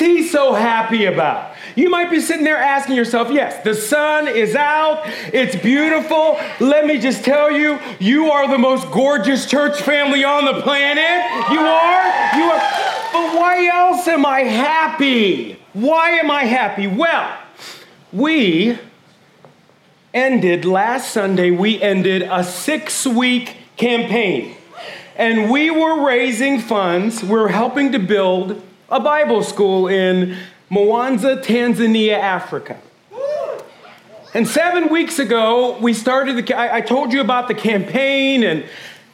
what's 0.00 0.12
he 0.12 0.26
so 0.26 0.54
happy 0.54 1.04
about? 1.04 1.54
You 1.76 1.90
might 1.90 2.10
be 2.10 2.20
sitting 2.20 2.44
there 2.44 2.56
asking 2.56 2.96
yourself, 2.96 3.30
yes, 3.30 3.62
the 3.62 3.74
sun 3.74 4.28
is 4.28 4.56
out, 4.56 5.02
it's 5.32 5.54
beautiful. 5.56 6.38
Let 6.58 6.86
me 6.86 6.98
just 6.98 7.22
tell 7.22 7.50
you, 7.50 7.78
you 7.98 8.30
are 8.30 8.48
the 8.48 8.56
most 8.56 8.90
gorgeous 8.90 9.46
church 9.46 9.80
family 9.82 10.24
on 10.24 10.46
the 10.46 10.62
planet. 10.62 11.52
You 11.52 11.60
are, 11.60 12.38
you 12.38 12.44
are. 12.44 12.60
But 13.12 13.38
why 13.38 13.70
else 13.72 14.08
am 14.08 14.24
I 14.24 14.40
happy? 14.40 15.58
Why 15.74 16.12
am 16.12 16.30
I 16.30 16.44
happy? 16.44 16.86
Well, 16.86 17.38
we 18.10 18.78
ended 20.14 20.64
last 20.64 21.12
Sunday, 21.12 21.50
we 21.50 21.80
ended 21.80 22.22
a 22.22 22.42
six 22.42 23.06
week 23.06 23.56
campaign. 23.76 24.56
And 25.14 25.50
we 25.50 25.70
were 25.70 26.06
raising 26.06 26.58
funds, 26.58 27.22
we 27.22 27.38
are 27.38 27.48
helping 27.48 27.92
to 27.92 27.98
build 27.98 28.62
a 28.90 28.98
Bible 28.98 29.42
school 29.42 29.86
in 29.86 30.36
Mwanza, 30.70 31.42
Tanzania, 31.42 32.18
Africa. 32.18 32.78
And 34.32 34.46
seven 34.46 34.90
weeks 34.90 35.18
ago, 35.18 35.76
we 35.78 35.92
started 35.92 36.46
the, 36.46 36.54
I, 36.54 36.76
I 36.76 36.80
told 36.80 37.12
you 37.12 37.20
about 37.20 37.48
the 37.48 37.54
campaign 37.54 38.44
and 38.44 38.64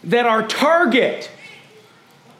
that 0.05 0.27
our 0.27 0.47
target 0.47 1.31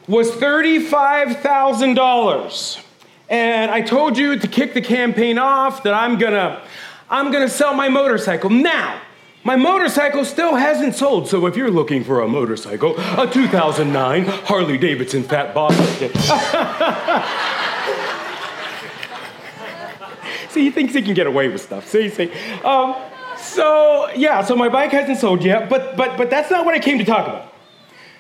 was 0.07 0.31
$35,000. 0.31 2.83
And 3.29 3.71
I 3.71 3.81
told 3.81 4.19
you 4.19 4.39
to 4.39 4.47
kick 4.47 4.75
the 4.75 4.83
campaign 4.83 5.39
off 5.39 5.83
that 5.83 5.95
I'm 5.95 6.19
gonna, 6.19 6.63
I'm 7.11 7.33
gonna 7.33 7.49
sell 7.49 7.75
my 7.75 7.89
motorcycle. 7.89 8.51
Now, 8.51 9.01
my 9.47 9.55
motorcycle 9.55 10.25
still 10.25 10.57
hasn't 10.57 10.97
sold, 10.97 11.29
so 11.29 11.47
if 11.47 11.57
you're 11.57 11.71
looking 11.71 12.03
for 12.03 12.21
a 12.21 12.27
motorcycle, 12.27 12.97
a 12.99 13.31
2009 13.31 14.25
Harley 14.25 14.77
Davidson 14.77 15.23
Fat 15.23 15.55
Bob. 15.55 15.73
see, 20.51 20.63
he 20.63 20.73
thinks 20.73 20.95
he 20.95 21.03
can 21.03 21.15
get 21.15 21.29
away 21.29 21.47
with 21.47 21.61
stuff. 21.61 21.87
See, 21.87 22.09
see. 22.09 22.33
Um, 22.65 22.97
so 23.37 24.11
yeah, 24.17 24.43
so 24.43 24.57
my 24.57 24.69
bike 24.69 24.91
hasn't 24.91 25.19
sold 25.19 25.45
yet, 25.45 25.71
but 25.71 25.97
but 25.97 26.19
but 26.19 26.29
that's 26.29 26.51
not 26.51 26.65
what 26.65 26.75
I 26.75 26.81
came 26.81 26.99
to 26.99 27.05
talk 27.05 27.29
about. 27.29 27.55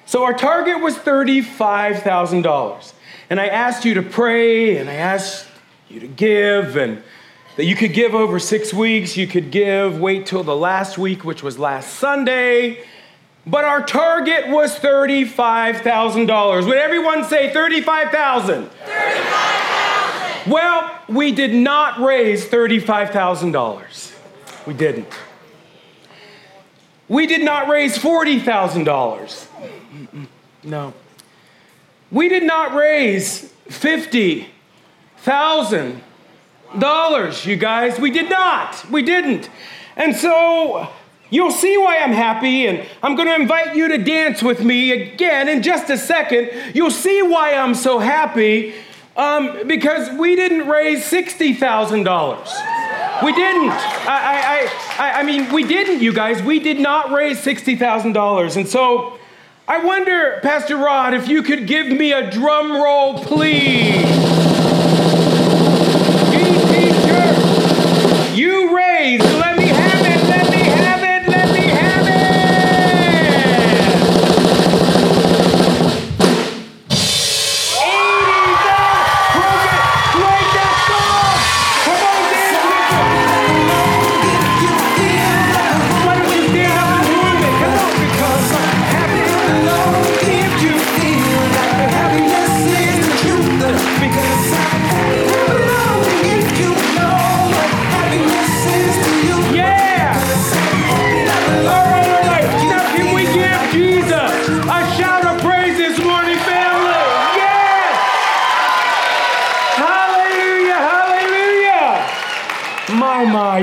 So 0.04 0.22
our 0.22 0.32
target 0.32 0.80
was 0.80 0.96
thirty-five 0.96 2.04
thousand 2.04 2.42
dollars. 2.42 2.94
And 3.28 3.40
I 3.40 3.48
asked 3.48 3.84
you 3.84 3.94
to 3.94 4.02
pray 4.02 4.78
and 4.78 4.88
I 4.88 4.94
asked 4.94 5.48
you 5.88 5.98
to 5.98 6.06
give 6.06 6.76
and 6.76 7.02
that 7.56 7.64
you 7.64 7.74
could 7.74 7.92
give 7.92 8.14
over 8.14 8.38
six 8.38 8.72
weeks. 8.72 9.16
You 9.16 9.26
could 9.26 9.50
give, 9.50 9.98
wait 9.98 10.26
till 10.26 10.44
the 10.44 10.56
last 10.56 10.98
week, 10.98 11.24
which 11.24 11.42
was 11.42 11.58
last 11.58 11.94
Sunday. 11.94 12.84
But 13.46 13.64
our 13.64 13.82
target 13.82 14.48
was 14.48 14.78
$35,000. 14.78 16.66
Would 16.66 16.76
everyone 16.76 17.24
say 17.24 17.52
35,000? 17.52 18.68
35,000. 18.68 20.52
Well, 20.52 21.00
we 21.08 21.32
did 21.32 21.54
not 21.54 22.00
raise 22.00 22.46
$35,000. 22.46 24.12
We 24.66 24.74
didn't. 24.74 25.12
We 27.08 27.26
did 27.26 27.44
not 27.44 27.68
raise 27.68 27.96
$40,000. 27.98 29.46
No. 30.64 30.92
We 32.10 32.28
did 32.28 32.42
not 32.42 32.74
raise 32.74 33.52
$50,000, 33.68 36.00
you 37.46 37.56
guys. 37.56 37.98
We 37.98 38.10
did 38.10 38.30
not. 38.30 38.88
We 38.90 39.02
didn't. 39.02 39.50
And 39.96 40.14
so 40.14 40.88
you'll 41.30 41.50
see 41.50 41.76
why 41.76 41.98
I'm 41.98 42.12
happy, 42.12 42.66
and 42.66 42.86
I'm 43.02 43.16
going 43.16 43.28
to 43.28 43.34
invite 43.34 43.74
you 43.74 43.88
to 43.88 43.98
dance 43.98 44.42
with 44.42 44.62
me 44.62 44.92
again 44.92 45.48
in 45.48 45.62
just 45.62 45.90
a 45.90 45.98
second. 45.98 46.50
You'll 46.74 46.90
see 46.90 47.22
why 47.22 47.54
I'm 47.54 47.74
so 47.74 47.98
happy 47.98 48.74
um, 49.16 49.66
because 49.66 50.10
we 50.18 50.36
didn't 50.36 50.68
raise 50.68 51.10
$60,000. 51.10 53.22
We 53.24 53.32
didn't. 53.32 53.70
I, 53.70 53.78
I, 54.08 54.68
I, 54.98 55.20
I 55.20 55.22
mean, 55.22 55.50
we 55.52 55.64
didn't, 55.64 56.02
you 56.02 56.12
guys. 56.12 56.42
We 56.42 56.60
did 56.60 56.78
not 56.78 57.10
raise 57.10 57.42
$60,000. 57.42 58.56
And 58.56 58.68
so 58.68 59.18
I 59.66 59.82
wonder, 59.82 60.38
Pastor 60.42 60.76
Rod, 60.76 61.14
if 61.14 61.28
you 61.28 61.42
could 61.42 61.66
give 61.66 61.86
me 61.86 62.12
a 62.12 62.30
drum 62.30 62.72
roll, 62.72 63.24
please. 63.24 64.55
You 68.36 68.76
raised, 68.76 69.35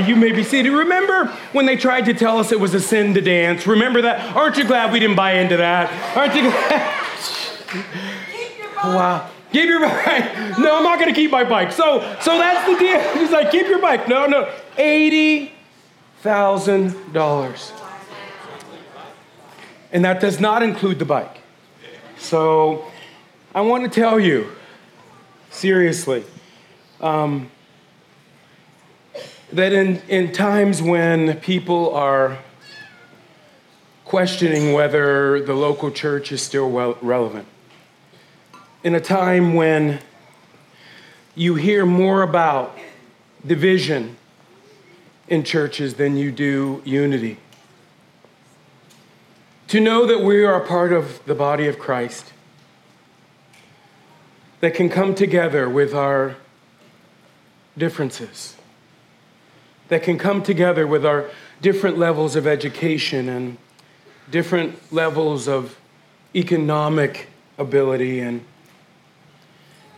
you 0.08 0.16
may 0.16 0.32
be 0.32 0.42
seated. 0.42 0.70
Remember 0.70 1.26
when 1.52 1.66
they 1.66 1.76
tried 1.76 2.06
to 2.06 2.14
tell 2.14 2.38
us 2.38 2.52
it 2.52 2.60
was 2.60 2.74
a 2.74 2.80
sin 2.80 3.14
to 3.14 3.20
dance? 3.20 3.66
Remember 3.66 4.02
that? 4.02 4.34
Aren't 4.36 4.56
you 4.56 4.64
glad 4.64 4.92
we 4.92 5.00
didn't 5.00 5.16
buy 5.16 5.34
into 5.34 5.56
that? 5.56 6.16
Aren't 6.16 6.34
you 6.34 6.42
glad? 6.42 7.04
wow. 8.84 9.30
Keep 9.52 9.68
your 9.68 9.80
bike. 9.80 10.58
No, 10.58 10.78
I'm 10.78 10.82
not 10.82 10.98
going 10.98 11.14
to 11.14 11.14
keep 11.14 11.30
my 11.30 11.44
bike. 11.44 11.70
So, 11.70 12.00
so 12.20 12.36
that's 12.38 12.68
the 12.68 12.76
deal. 12.76 13.00
He's 13.18 13.30
like, 13.30 13.52
keep 13.52 13.68
your 13.68 13.80
bike. 13.80 14.08
No, 14.08 14.26
no. 14.26 14.52
Eighty 14.76 15.52
thousand 16.22 17.12
dollars, 17.12 17.72
and 19.92 20.04
that 20.04 20.20
does 20.20 20.40
not 20.40 20.64
include 20.64 20.98
the 20.98 21.04
bike. 21.04 21.38
So, 22.18 22.84
I 23.54 23.60
want 23.60 23.84
to 23.84 23.90
tell 23.90 24.18
you, 24.18 24.50
seriously. 25.50 26.24
Um, 27.00 27.50
that 29.54 29.72
in, 29.72 30.02
in 30.08 30.32
times 30.32 30.82
when 30.82 31.38
people 31.38 31.94
are 31.94 32.38
questioning 34.04 34.72
whether 34.72 35.40
the 35.44 35.54
local 35.54 35.92
church 35.92 36.32
is 36.32 36.42
still 36.42 36.68
well, 36.68 36.98
relevant, 37.00 37.46
in 38.82 38.96
a 38.96 39.00
time 39.00 39.54
when 39.54 40.00
you 41.36 41.54
hear 41.54 41.86
more 41.86 42.22
about 42.22 42.76
division 43.46 44.16
in 45.28 45.44
churches 45.44 45.94
than 45.94 46.16
you 46.16 46.32
do 46.32 46.82
unity. 46.84 47.38
To 49.68 49.78
know 49.78 50.04
that 50.04 50.20
we 50.20 50.44
are 50.44 50.60
a 50.60 50.66
part 50.66 50.92
of 50.92 51.24
the 51.26 51.34
body 51.34 51.68
of 51.68 51.78
Christ 51.78 52.32
that 54.58 54.74
can 54.74 54.88
come 54.88 55.14
together 55.14 55.68
with 55.68 55.94
our 55.94 56.34
differences 57.78 58.53
that 59.88 60.02
can 60.02 60.18
come 60.18 60.42
together 60.42 60.86
with 60.86 61.04
our 61.04 61.30
different 61.60 61.98
levels 61.98 62.36
of 62.36 62.46
education 62.46 63.28
and 63.28 63.56
different 64.30 64.92
levels 64.92 65.48
of 65.48 65.78
economic 66.34 67.28
ability 67.58 68.20
and 68.20 68.44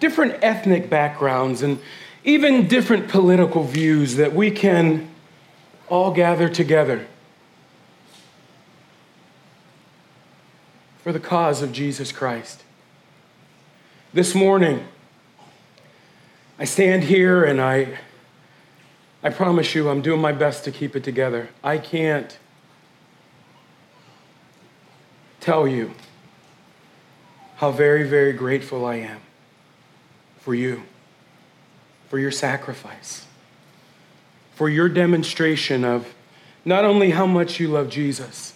different 0.00 0.34
ethnic 0.42 0.90
backgrounds 0.90 1.62
and 1.62 1.78
even 2.24 2.66
different 2.66 3.08
political 3.08 3.62
views 3.62 4.16
that 4.16 4.34
we 4.34 4.50
can 4.50 5.08
all 5.88 6.12
gather 6.12 6.48
together 6.48 7.06
for 10.98 11.12
the 11.12 11.20
cause 11.20 11.62
of 11.62 11.72
Jesus 11.72 12.10
Christ. 12.10 12.64
This 14.12 14.34
morning, 14.34 14.86
I 16.58 16.64
stand 16.64 17.04
here 17.04 17.44
and 17.44 17.60
I 17.60 17.98
I 19.26 19.30
promise 19.30 19.74
you, 19.74 19.88
I'm 19.88 20.02
doing 20.02 20.20
my 20.20 20.30
best 20.30 20.62
to 20.66 20.70
keep 20.70 20.94
it 20.94 21.02
together. 21.02 21.48
I 21.64 21.78
can't 21.78 22.38
tell 25.40 25.66
you 25.66 25.90
how 27.56 27.72
very, 27.72 28.08
very 28.08 28.32
grateful 28.32 28.86
I 28.86 28.94
am 28.96 29.20
for 30.38 30.54
you, 30.54 30.84
for 32.08 32.20
your 32.20 32.30
sacrifice, 32.30 33.26
for 34.54 34.68
your 34.68 34.88
demonstration 34.88 35.84
of 35.84 36.14
not 36.64 36.84
only 36.84 37.10
how 37.10 37.26
much 37.26 37.58
you 37.58 37.66
love 37.66 37.90
Jesus, 37.90 38.54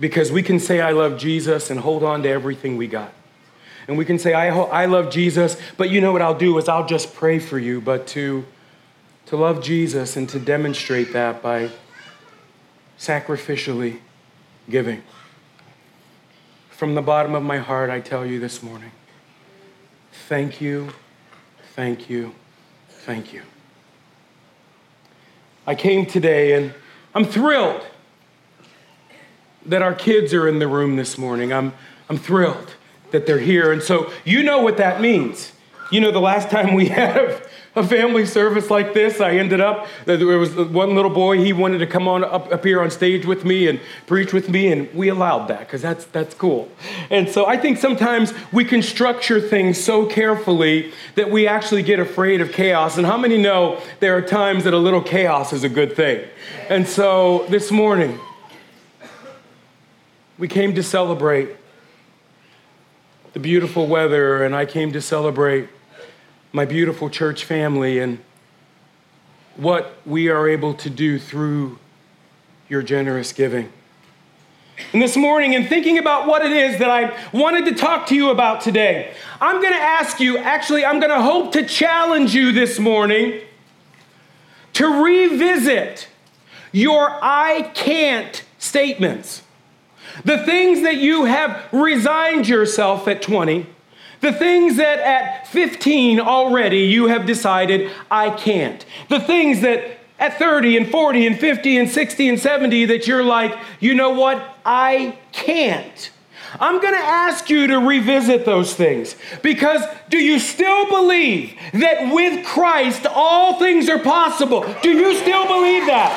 Because 0.00 0.32
we 0.32 0.42
can 0.42 0.58
say, 0.58 0.80
I 0.80 0.90
love 0.90 1.18
Jesus 1.18 1.70
and 1.70 1.80
hold 1.80 2.02
on 2.02 2.22
to 2.24 2.28
everything 2.28 2.76
we 2.76 2.86
got. 2.86 3.12
And 3.86 3.98
we 3.98 4.04
can 4.04 4.18
say, 4.18 4.32
I, 4.32 4.48
I 4.48 4.86
love 4.86 5.10
Jesus, 5.10 5.56
but 5.76 5.90
you 5.90 6.00
know 6.00 6.12
what 6.12 6.22
I'll 6.22 6.38
do 6.38 6.56
is 6.58 6.68
I'll 6.68 6.86
just 6.86 7.14
pray 7.14 7.38
for 7.38 7.58
you. 7.58 7.80
But 7.80 8.06
to, 8.08 8.44
to 9.26 9.36
love 9.36 9.62
Jesus 9.62 10.16
and 10.16 10.28
to 10.28 10.38
demonstrate 10.38 11.12
that 11.12 11.42
by 11.42 11.70
sacrificially 12.98 14.00
giving. 14.68 15.02
From 16.70 16.94
the 16.94 17.02
bottom 17.02 17.34
of 17.34 17.42
my 17.42 17.58
heart, 17.58 17.90
I 17.90 18.00
tell 18.00 18.26
you 18.26 18.40
this 18.40 18.62
morning 18.62 18.90
thank 20.28 20.60
you, 20.60 20.90
thank 21.74 22.08
you, 22.08 22.34
thank 22.88 23.32
you. 23.32 23.42
I 25.66 25.74
came 25.74 26.06
today 26.06 26.52
and 26.52 26.74
I'm 27.14 27.24
thrilled 27.24 27.86
that 29.66 29.82
our 29.82 29.94
kids 29.94 30.34
are 30.34 30.46
in 30.46 30.58
the 30.58 30.68
room 30.68 30.96
this 30.96 31.16
morning. 31.16 31.52
I'm, 31.52 31.72
I'm 32.08 32.18
thrilled 32.18 32.74
that 33.12 33.26
they're 33.26 33.38
here. 33.38 33.72
And 33.72 33.82
so 33.82 34.10
you 34.24 34.42
know 34.42 34.62
what 34.62 34.76
that 34.76 35.00
means. 35.00 35.52
You 35.90 36.00
know, 36.00 36.10
the 36.10 36.20
last 36.20 36.50
time 36.50 36.74
we 36.74 36.86
had 36.88 37.46
a 37.76 37.82
family 37.82 38.24
service 38.24 38.70
like 38.70 38.94
this, 38.94 39.20
I 39.20 39.32
ended 39.32 39.60
up, 39.60 39.88
there 40.04 40.38
was 40.38 40.54
one 40.54 40.94
little 40.94 41.10
boy, 41.10 41.38
he 41.38 41.52
wanted 41.52 41.78
to 41.78 41.86
come 41.86 42.06
on 42.06 42.22
up, 42.22 42.52
up 42.52 42.64
here 42.64 42.80
on 42.80 42.90
stage 42.90 43.26
with 43.26 43.44
me 43.44 43.66
and 43.66 43.80
preach 44.06 44.32
with 44.32 44.48
me, 44.48 44.70
and 44.70 44.92
we 44.94 45.08
allowed 45.08 45.48
that 45.48 45.60
because 45.60 45.82
that's, 45.82 46.04
that's 46.06 46.34
cool. 46.34 46.68
And 47.10 47.28
so 47.28 47.46
I 47.46 47.56
think 47.56 47.78
sometimes 47.78 48.32
we 48.52 48.64
can 48.64 48.80
structure 48.80 49.40
things 49.40 49.82
so 49.82 50.06
carefully 50.06 50.92
that 51.16 51.30
we 51.30 51.48
actually 51.48 51.82
get 51.82 51.98
afraid 51.98 52.40
of 52.40 52.52
chaos. 52.52 52.96
And 52.96 53.06
how 53.06 53.16
many 53.16 53.38
know 53.38 53.80
there 54.00 54.16
are 54.16 54.22
times 54.22 54.64
that 54.64 54.74
a 54.74 54.78
little 54.78 55.02
chaos 55.02 55.52
is 55.52 55.64
a 55.64 55.68
good 55.68 55.96
thing? 55.96 56.24
And 56.68 56.86
so 56.86 57.44
this 57.48 57.72
morning, 57.72 58.20
we 60.38 60.48
came 60.48 60.74
to 60.74 60.82
celebrate 60.82 61.56
the 63.32 63.40
beautiful 63.40 63.88
weather, 63.88 64.44
and 64.44 64.54
I 64.54 64.64
came 64.64 64.92
to 64.92 65.00
celebrate 65.00 65.68
my 66.54 66.64
beautiful 66.64 67.10
church 67.10 67.44
family 67.44 67.98
and 67.98 68.16
what 69.56 69.96
we 70.06 70.28
are 70.28 70.48
able 70.48 70.72
to 70.72 70.88
do 70.88 71.18
through 71.18 71.80
your 72.68 72.80
generous 72.80 73.32
giving. 73.32 73.72
And 74.92 75.02
this 75.02 75.16
morning, 75.16 75.54
in 75.54 75.66
thinking 75.66 75.98
about 75.98 76.28
what 76.28 76.46
it 76.46 76.52
is 76.52 76.78
that 76.78 76.88
I 76.88 77.16
wanted 77.32 77.64
to 77.64 77.74
talk 77.74 78.06
to 78.06 78.14
you 78.14 78.30
about 78.30 78.60
today, 78.60 79.14
I'm 79.40 79.60
going 79.60 79.72
to 79.72 79.80
ask 79.80 80.20
you, 80.20 80.38
actually, 80.38 80.84
I'm 80.84 81.00
going 81.00 81.10
to 81.10 81.22
hope 81.22 81.52
to 81.54 81.66
challenge 81.66 82.36
you 82.36 82.52
this 82.52 82.78
morning 82.78 83.40
to 84.74 85.02
revisit 85.02 86.06
your 86.70 87.18
I 87.20 87.72
can't 87.74 88.44
statements. 88.58 89.42
The 90.24 90.38
things 90.38 90.82
that 90.82 90.98
you 90.98 91.24
have 91.24 91.64
resigned 91.72 92.46
yourself 92.46 93.08
at 93.08 93.22
20, 93.22 93.73
the 94.24 94.32
things 94.32 94.76
that 94.76 95.00
at 95.00 95.46
15 95.48 96.18
already 96.18 96.78
you 96.78 97.08
have 97.08 97.26
decided, 97.26 97.92
I 98.10 98.30
can't. 98.30 98.82
The 99.10 99.20
things 99.20 99.60
that 99.60 99.98
at 100.18 100.38
30 100.38 100.78
and 100.78 100.90
40 100.90 101.26
and 101.26 101.38
50 101.38 101.76
and 101.76 101.90
60 101.90 102.28
and 102.30 102.40
70 102.40 102.86
that 102.86 103.06
you're 103.06 103.22
like, 103.22 103.54
you 103.80 103.94
know 103.94 104.10
what? 104.10 104.56
I 104.64 105.18
can't. 105.32 106.10
I'm 106.58 106.80
going 106.80 106.94
to 106.94 107.00
ask 107.00 107.50
you 107.50 107.66
to 107.66 107.80
revisit 107.80 108.46
those 108.46 108.74
things 108.74 109.14
because 109.42 109.82
do 110.08 110.16
you 110.16 110.38
still 110.38 110.88
believe 110.88 111.54
that 111.74 112.14
with 112.14 112.46
Christ 112.46 113.06
all 113.06 113.58
things 113.58 113.90
are 113.90 113.98
possible? 113.98 114.64
Do 114.82 114.90
you 114.90 115.16
still 115.16 115.46
believe 115.46 115.84
that? 115.86 116.12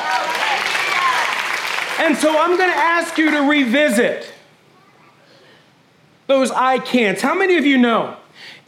And 2.00 2.16
so 2.16 2.30
I'm 2.40 2.56
going 2.56 2.70
to 2.70 2.76
ask 2.76 3.18
you 3.18 3.30
to 3.32 3.40
revisit 3.40 4.32
those 6.28 6.52
I 6.52 6.78
can'ts. 6.78 7.20
How 7.20 7.34
many 7.34 7.56
of 7.56 7.66
you 7.66 7.76
know? 7.76 8.16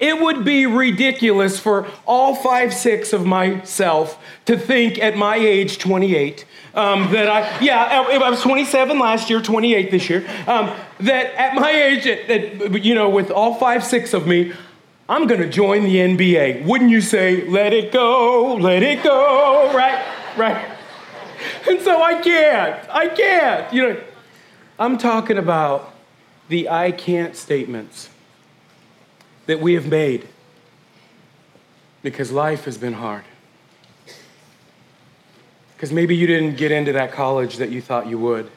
It 0.00 0.19
would 0.19 0.47
be 0.47 0.64
ridiculous 0.64 1.61
for 1.61 1.87
all 2.07 2.35
five, 2.35 2.73
six 2.73 3.12
of 3.12 3.26
myself 3.26 4.19
to 4.47 4.59
think 4.59 4.99
at 4.99 5.14
my 5.14 5.37
age, 5.37 5.79
28, 5.79 6.47
um, 6.75 7.12
that 7.12 7.29
I, 7.29 7.61
yeah, 7.61 8.07
I 8.11 8.31
was 8.31 8.40
27 8.40 8.99
last 8.99 9.29
year, 9.29 9.43
28 9.43 9.90
this 9.90 10.09
year, 10.09 10.26
um, 10.47 10.75
that 11.00 11.35
at 11.35 11.55
my 11.55 11.71
age, 11.71 12.05
that, 12.05 12.83
you 12.83 12.95
know, 12.95 13.11
with 13.11 13.31
all 13.31 13.55
five, 13.57 13.85
six 13.85 14.14
of 14.14 14.26
me, 14.26 14.55
I'm 15.07 15.26
going 15.26 15.43
to 15.43 15.50
join 15.50 15.85
the 15.85 15.97
NBA. 15.97 16.64
Wouldn't 16.64 16.90
you 16.90 17.02
say, 17.02 17.47
let 17.47 17.75
it 17.75 17.93
go, 17.93 18.55
let 18.55 18.83
it 18.83 19.02
go, 19.02 19.71
right? 19.75 20.02
Right? 20.38 20.64
And 21.69 21.81
so 21.83 22.02
I 22.02 22.21
can't. 22.23 22.88
I 22.88 23.09
can't. 23.09 23.73
You 23.73 23.83
know, 23.83 24.00
I'm 24.79 24.97
talking 24.97 25.37
about 25.37 25.95
the 26.50 26.69
I 26.69 26.90
can't 26.90 27.37
statements 27.37 28.11
that 29.47 29.61
we 29.61 29.75
have 29.75 29.87
made 29.87 30.28
because 32.02 32.33
life 32.33 32.64
has 32.64 32.76
been 32.76 32.95
hard. 32.95 33.23
Because 35.76 35.92
maybe 35.92 36.16
you 36.16 36.26
didn't 36.26 36.57
get 36.57 36.73
into 36.73 36.92
that 36.92 37.12
college 37.12 37.57
that 37.59 37.71
you 37.71 37.80
thought 37.80 38.09
you 38.09 38.19
would. 38.19 38.50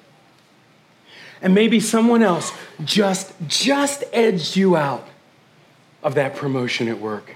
And 1.39 1.53
maybe 1.53 1.79
someone 1.79 2.23
else 2.23 2.51
just 2.83 3.33
just 3.47 4.03
edged 4.11 4.55
you 4.55 4.75
out 4.75 5.07
of 6.01 6.15
that 6.15 6.35
promotion 6.35 6.87
at 6.87 6.99
work. 6.99 7.35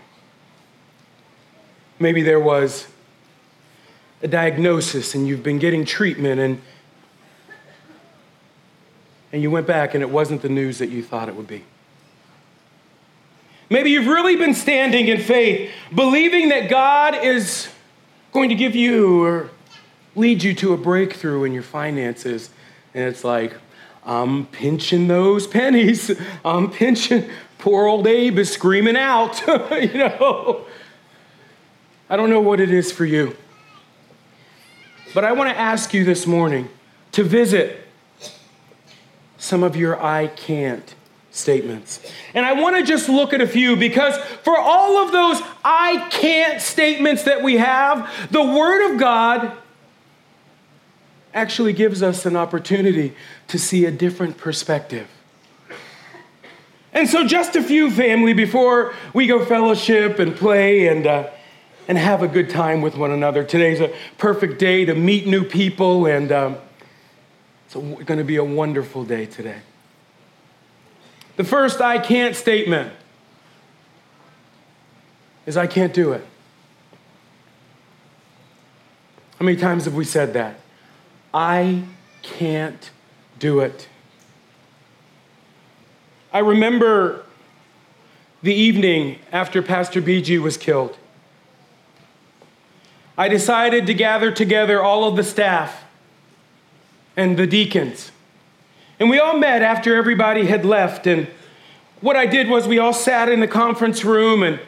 Maybe 1.99 2.23
there 2.23 2.39
was 2.39 2.87
a 4.23 4.27
diagnosis 4.27 5.13
and 5.13 5.27
you've 5.27 5.43
been 5.43 5.59
getting 5.59 5.85
treatment 5.85 6.39
and 6.39 6.61
and 9.37 9.43
you 9.43 9.51
went 9.51 9.67
back 9.67 9.93
and 9.93 10.01
it 10.01 10.09
wasn't 10.09 10.41
the 10.41 10.49
news 10.49 10.79
that 10.79 10.89
you 10.89 11.03
thought 11.03 11.29
it 11.29 11.35
would 11.35 11.45
be. 11.45 11.63
Maybe 13.69 13.91
you've 13.91 14.07
really 14.07 14.35
been 14.35 14.55
standing 14.55 15.09
in 15.09 15.21
faith, 15.21 15.71
believing 15.93 16.49
that 16.49 16.71
God 16.71 17.23
is 17.23 17.69
going 18.31 18.49
to 18.49 18.55
give 18.55 18.75
you 18.75 19.23
or 19.23 19.51
lead 20.15 20.41
you 20.41 20.55
to 20.55 20.73
a 20.73 20.77
breakthrough 20.77 21.43
in 21.43 21.53
your 21.53 21.61
finances. 21.61 22.49
And 22.95 23.03
it's 23.03 23.23
like, 23.23 23.53
I'm 24.03 24.47
pinching 24.47 25.07
those 25.07 25.45
pennies. 25.45 26.19
I'm 26.43 26.71
pinching. 26.71 27.29
Poor 27.59 27.85
old 27.85 28.07
Abe 28.07 28.39
is 28.39 28.51
screaming 28.51 28.97
out. 28.97 29.39
you 29.71 29.99
know, 29.99 30.65
I 32.09 32.17
don't 32.17 32.31
know 32.31 32.41
what 32.41 32.59
it 32.59 32.71
is 32.71 32.91
for 32.91 33.05
you. 33.05 33.37
But 35.13 35.25
I 35.25 35.33
want 35.33 35.51
to 35.51 35.55
ask 35.55 35.93
you 35.93 36.03
this 36.03 36.25
morning 36.25 36.69
to 37.11 37.23
visit 37.23 37.86
some 39.37 39.63
of 39.63 39.75
your 39.75 40.01
I 40.01 40.27
can't 40.27 40.95
statements. 41.31 41.99
And 42.33 42.45
I 42.45 42.53
want 42.53 42.75
to 42.77 42.83
just 42.83 43.09
look 43.09 43.33
at 43.33 43.41
a 43.41 43.47
few 43.47 43.75
because 43.75 44.17
for 44.43 44.57
all 44.57 45.03
of 45.03 45.11
those 45.11 45.41
I 45.63 46.07
can't 46.09 46.61
statements 46.61 47.23
that 47.23 47.43
we 47.43 47.57
have, 47.57 48.09
the 48.31 48.43
Word 48.43 48.91
of 48.91 48.99
God 48.99 49.57
actually 51.33 51.73
gives 51.73 52.01
us 52.01 52.25
an 52.25 52.35
opportunity 52.35 53.13
to 53.47 53.59
see 53.59 53.85
a 53.85 53.91
different 53.91 54.37
perspective. 54.37 55.07
And 56.93 57.07
so, 57.07 57.27
just 57.27 57.55
a 57.55 57.61
few, 57.61 57.91
family, 57.91 58.33
before 58.33 58.95
we 59.13 59.27
go 59.27 59.45
fellowship 59.45 60.17
and 60.17 60.35
play 60.35 60.87
and 60.87 61.05
uh, 61.05 61.29
and 61.87 61.97
have 61.97 62.23
a 62.23 62.27
good 62.27 62.49
time 62.49 62.81
with 62.81 62.97
one 62.97 63.11
another. 63.11 63.43
Today's 63.43 63.79
a 63.79 63.93
perfect 64.17 64.59
day 64.59 64.83
to 64.85 64.95
meet 64.95 65.27
new 65.27 65.43
people, 65.43 66.05
and 66.05 66.31
um, 66.31 66.57
it's 67.67 67.75
going 67.75 68.17
to 68.17 68.23
be 68.23 68.37
a 68.37 68.43
wonderful 68.43 69.03
day 69.03 69.25
today. 69.25 69.59
The 71.35 71.43
first 71.43 71.81
I 71.81 71.99
can't 71.99 72.33
statement 72.33 72.93
is 75.45 75.57
I 75.57 75.67
can't 75.67 75.93
do 75.93 76.13
it. 76.13 76.25
How 79.37 79.45
many 79.45 79.57
times 79.57 79.83
have 79.83 79.95
we 79.95 80.05
said 80.05 80.33
that? 80.33 80.61
I 81.33 81.83
can't 82.23 82.89
do 83.37 83.59
it. 83.59 83.89
I 86.31 86.39
remember 86.39 87.25
the 88.41 88.53
evening 88.53 89.19
after 89.31 89.61
Pastor 89.61 90.01
BG 90.01 90.39
was 90.41 90.55
killed. 90.55 90.97
I 93.17 93.27
decided 93.27 93.85
to 93.87 93.93
gather 93.93 94.31
together 94.31 94.81
all 94.81 95.05
of 95.05 95.17
the 95.17 95.23
staff 95.23 95.83
and 97.17 97.35
the 97.35 97.47
deacons. 97.47 98.11
And 98.99 99.09
we 99.09 99.19
all 99.19 99.37
met 99.37 99.61
after 99.61 99.95
everybody 99.95 100.45
had 100.45 100.63
left. 100.63 101.07
And 101.07 101.27
what 101.99 102.15
I 102.15 102.25
did 102.25 102.47
was 102.47 102.67
we 102.67 102.79
all 102.79 102.93
sat 102.93 103.27
in 103.27 103.39
the 103.39 103.47
conference 103.47 104.05
room. 104.05 104.43
And 104.43 104.59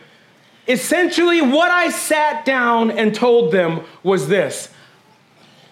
essentially, 0.68 1.42
what 1.42 1.72
I 1.72 1.90
sat 1.90 2.44
down 2.44 2.92
and 2.92 3.16
told 3.16 3.54
them 3.54 3.86
was 4.04 4.28
this 4.28 4.70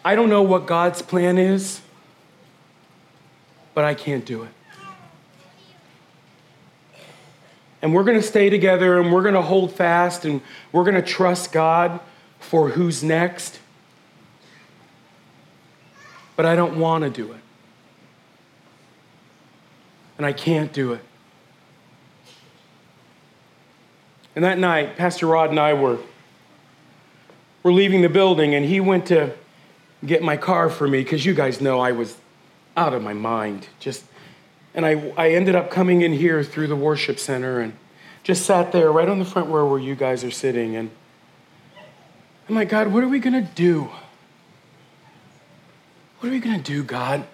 I 0.05 0.15
don't 0.15 0.29
know 0.29 0.43
what 0.43 0.67
God's 0.67 1.01
plan 1.01 1.37
is, 1.37 1.81
but 3.73 3.83
I 3.83 3.93
can't 3.93 4.25
do 4.25 4.43
it. 4.43 4.51
And 7.81 7.93
we're 7.93 8.03
going 8.03 8.17
to 8.17 8.25
stay 8.25 8.49
together 8.49 8.99
and 8.99 9.13
we're 9.13 9.21
going 9.21 9.35
to 9.35 9.41
hold 9.41 9.71
fast 9.71 10.25
and 10.25 10.41
we're 10.71 10.83
going 10.83 10.95
to 10.95 11.01
trust 11.01 11.51
God 11.51 11.99
for 12.39 12.69
who's 12.69 13.03
next, 13.03 13.59
but 16.37 16.45
I 16.45 16.55
don't 16.55 16.79
want 16.79 17.03
to 17.03 17.09
do 17.09 17.33
it. 17.33 17.41
and 20.17 20.25
I 20.25 20.33
can't 20.33 20.73
do 20.73 20.93
it. 20.93 21.01
And 24.35 24.43
that 24.43 24.57
night, 24.57 24.97
Pastor 24.97 25.27
Rod 25.27 25.49
and 25.49 25.59
I 25.59 25.73
were, 25.73 25.99
were 27.63 27.71
leaving 27.73 28.01
the 28.01 28.09
building, 28.09 28.53
and 28.53 28.65
he 28.65 28.79
went 28.79 29.07
to 29.07 29.33
get 30.05 30.21
my 30.21 30.37
car 30.37 30.69
for 30.69 30.87
me 30.87 31.03
because 31.03 31.25
you 31.25 31.33
guys 31.33 31.59
know 31.59 31.79
I 31.79 31.91
was 31.91 32.17
out 32.75 32.93
of 32.93 33.01
my 33.01 33.13
mind. 33.13 33.67
Just, 33.79 34.03
and 34.75 34.85
I, 34.85 35.11
I 35.17 35.31
ended 35.31 35.55
up 35.55 35.71
coming 35.71 36.01
in 36.01 36.13
here 36.13 36.43
through 36.43 36.67
the 36.67 36.75
worship 36.75 37.17
center 37.19 37.59
and 37.59 37.73
just 38.23 38.45
sat 38.45 38.71
there 38.71 38.91
right 38.91 39.09
on 39.09 39.19
the 39.19 39.25
front 39.25 39.49
row 39.49 39.69
where 39.69 39.79
you 39.79 39.95
guys 39.95 40.23
are 40.23 40.31
sitting. 40.31 40.75
And 40.75 40.91
I'm 42.47 42.55
like, 42.55 42.69
God, 42.69 42.87
what 42.87 43.03
are 43.03 43.07
we 43.07 43.19
going 43.19 43.33
to 43.33 43.49
do? 43.53 43.89
What 46.19 46.29
are 46.29 46.31
we 46.31 46.39
going 46.39 46.57
to 46.57 46.63
do, 46.63 46.83
God? 46.83 47.25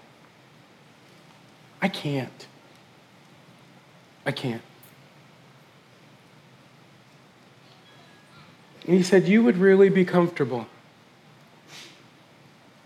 I 1.82 1.88
can't. 1.88 2.48
I 4.26 4.32
can't. 4.32 4.62
And 8.86 8.96
he 8.96 9.04
said, 9.04 9.28
You 9.28 9.44
would 9.44 9.58
really 9.58 9.90
be 9.90 10.06
comfortable 10.06 10.68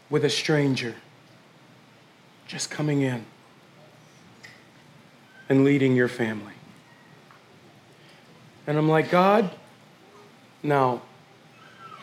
with 0.10 0.24
a 0.24 0.30
stranger 0.30 0.96
just 2.48 2.70
coming 2.70 3.02
in 3.02 3.26
and 5.50 5.64
leading 5.64 5.96
your 5.96 6.08
family. 6.08 6.54
And 8.66 8.78
I'm 8.78 8.90
like, 8.90 9.10
God, 9.10 9.52
no. 10.62 11.02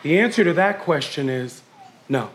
The 0.03 0.19
answer 0.19 0.43
to 0.43 0.53
that 0.53 0.79
question 0.81 1.29
is. 1.29 1.61
No. 2.07 2.29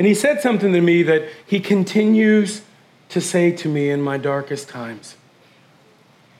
And 0.00 0.06
he 0.06 0.14
said 0.14 0.40
something 0.40 0.72
to 0.72 0.80
me 0.80 1.02
that 1.02 1.28
he 1.44 1.60
continues 1.60 2.62
to 3.10 3.20
say 3.20 3.52
to 3.52 3.68
me 3.68 3.90
in 3.90 4.00
my 4.00 4.16
darkest 4.16 4.66
times. 4.66 5.14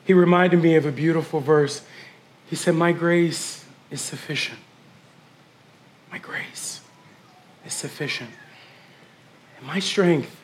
He 0.03 0.15
reminded 0.15 0.63
me 0.63 0.77
of 0.77 0.87
a 0.87 0.91
beautiful 0.91 1.41
verse. 1.41 1.83
He 2.47 2.57
said, 2.57 2.75
My 2.75 2.93
grace 2.93 3.67
is 3.91 4.01
sufficient. 4.01 4.61
My 6.11 6.17
grace 6.17 6.81
is 7.67 7.75
sufficient. 7.75 8.31
And 9.59 9.67
my 9.67 9.79
strength 9.79 10.35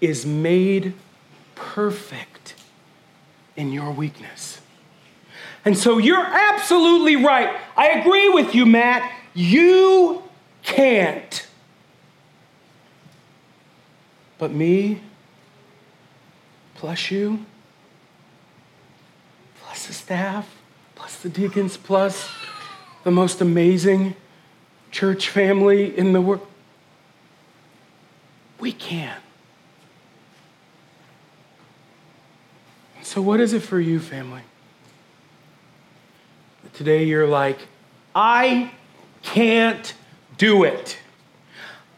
is 0.00 0.24
made 0.24 0.94
perfect 1.56 2.54
in 3.56 3.72
your 3.72 3.90
weakness. 3.90 4.60
And 5.64 5.76
so 5.76 5.98
you're 5.98 6.24
absolutely 6.24 7.16
right. 7.16 7.58
I 7.76 7.88
agree 7.88 8.28
with 8.28 8.54
you, 8.54 8.64
Matt. 8.64 9.12
You 9.34 10.22
can't. 10.62 11.43
But 14.44 14.52
me, 14.52 15.00
plus 16.74 17.10
you, 17.10 17.46
plus 19.62 19.86
the 19.86 19.94
staff, 19.94 20.54
plus 20.94 21.16
the 21.16 21.30
deacons, 21.30 21.78
plus 21.78 22.30
the 23.04 23.10
most 23.10 23.40
amazing 23.40 24.14
church 24.90 25.30
family 25.30 25.96
in 25.96 26.12
the 26.12 26.20
world, 26.20 26.46
we 28.60 28.70
can. 28.70 29.16
So, 33.00 33.22
what 33.22 33.40
is 33.40 33.54
it 33.54 33.62
for 33.62 33.80
you, 33.80 33.98
family? 33.98 34.42
Today 36.74 37.04
you're 37.04 37.26
like, 37.26 37.60
I 38.14 38.72
can't 39.22 39.94
do 40.36 40.64
it. 40.64 40.98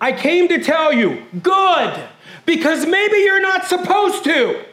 I 0.01 0.13
came 0.13 0.47
to 0.47 0.63
tell 0.63 0.93
you, 0.93 1.25
good, 1.43 2.09
because 2.47 2.87
maybe 2.87 3.19
you're 3.19 3.43
not 3.43 3.67
supposed 3.67 4.25
to. 4.25 4.65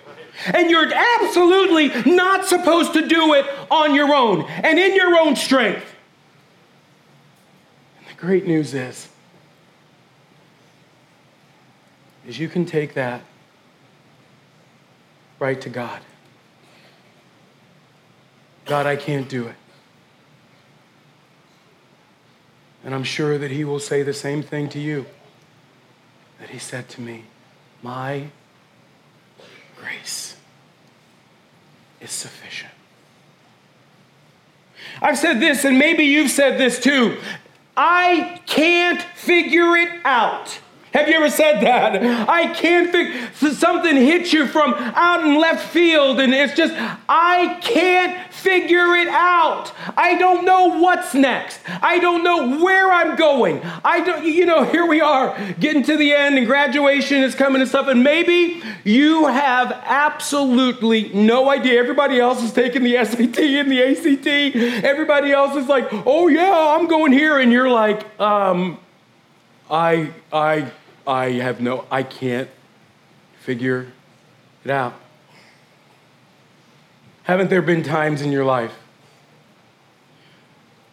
And 0.48 0.70
you're 0.70 0.92
absolutely 0.92 1.90
not 2.12 2.46
supposed 2.46 2.94
to 2.94 3.08
do 3.08 3.34
it 3.34 3.46
on 3.70 3.94
your 3.94 4.14
own 4.14 4.44
and 4.44 4.80
in 4.80 4.96
your 4.96 5.16
own 5.18 5.36
strength. 5.36 5.86
And 8.00 8.08
the 8.08 8.20
great 8.20 8.48
news 8.48 8.74
is, 8.74 9.10
is 12.28 12.40
you 12.40 12.48
can 12.48 12.66
take 12.66 12.96
that 12.96 13.22
right 15.40 15.60
to 15.62 15.70
God. 15.70 16.02
God, 18.66 18.86
I 18.86 18.96
can't 18.96 19.30
do 19.30 19.48
it. 19.48 19.56
And 22.84 22.96
I'm 22.96 23.04
sure 23.04 23.38
that 23.38 23.52
He 23.52 23.64
will 23.64 23.80
say 23.80 24.04
the 24.04 24.14
same 24.14 24.42
thing 24.42 24.68
to 24.70 24.80
you 24.80 25.06
that 26.40 26.50
He 26.50 26.60
said 26.60 26.90
to 26.90 27.02
me 27.02 27.26
My 27.84 28.28
grace 29.78 30.38
is 32.00 32.10
sufficient. 32.10 32.72
I've 35.02 35.18
said 35.18 35.40
this, 35.40 35.66
and 35.66 35.78
maybe 35.78 36.04
you've 36.04 36.32
said 36.32 36.58
this 36.58 36.80
too. 36.80 37.18
I 37.76 38.42
can't 38.46 39.02
figure 39.02 39.76
it 39.76 39.90
out. 40.06 40.60
Have 40.94 41.08
you 41.08 41.16
ever 41.16 41.30
said 41.32 41.62
that? 41.62 42.30
I 42.30 42.54
can't 42.54 42.92
figure 42.92 43.32
something 43.34 43.96
hits 43.96 44.32
you 44.32 44.46
from 44.46 44.76
out 44.76 45.26
in 45.26 45.40
left 45.40 45.68
field, 45.70 46.20
and 46.20 46.34
it's 46.36 46.54
just 46.54 46.72
I 47.10 47.58
can't 47.62 48.32
figure 48.32 48.96
it 48.96 49.08
out. 49.08 49.72
I 49.98 50.16
don't 50.20 50.46
know 50.46 50.80
what's 50.80 51.16
next. 51.16 51.62
I 51.82 51.98
don't 51.98 52.24
know 52.24 52.64
where 52.64 52.92
I'm 52.92 53.16
going. 53.16 53.62
I 53.84 54.02
don't, 54.02 54.24
you 54.24 54.46
know, 54.46 54.66
here 54.66 54.86
we 54.86 55.02
are 55.02 55.36
getting 55.60 55.82
to 55.84 55.98
the 55.98 56.14
end, 56.14 56.38
and 56.38 56.46
graduation 56.46 57.24
is 57.24 57.34
coming 57.34 57.60
and 57.62 57.70
stuff, 57.70 57.88
and 57.88 58.04
maybe 58.04 58.62
you 58.84 59.26
have 59.26 59.72
absolutely 59.72 61.10
no 61.14 61.50
idea. 61.50 61.80
Everybody 61.80 62.20
else 62.20 62.44
is 62.44 62.54
taking 62.54 62.84
the 62.84 63.04
SAT 63.04 63.40
and 63.40 63.72
the 63.72 63.82
ACT. 63.82 64.86
Everybody 64.86 65.32
else 65.32 65.56
is 65.56 65.68
like, 65.68 65.88
oh 66.06 66.28
yeah, 66.28 66.76
I'm 66.78 66.88
going 66.88 67.14
here, 67.14 67.40
and 67.40 67.52
you're 67.52 67.70
like, 67.70 68.20
um, 68.20 68.78
I, 69.72 70.12
I 70.32 70.72
I 71.06 71.32
have 71.32 71.60
no, 71.60 71.86
I 71.92 72.04
can't 72.04 72.50
figure 73.40 73.88
it 74.64 74.72
out. 74.72 74.94
Haven't 77.24 77.50
there 77.50 77.62
been 77.62 77.84
times 77.84 78.22
in 78.22 78.32
your 78.32 78.46
life 78.46 78.74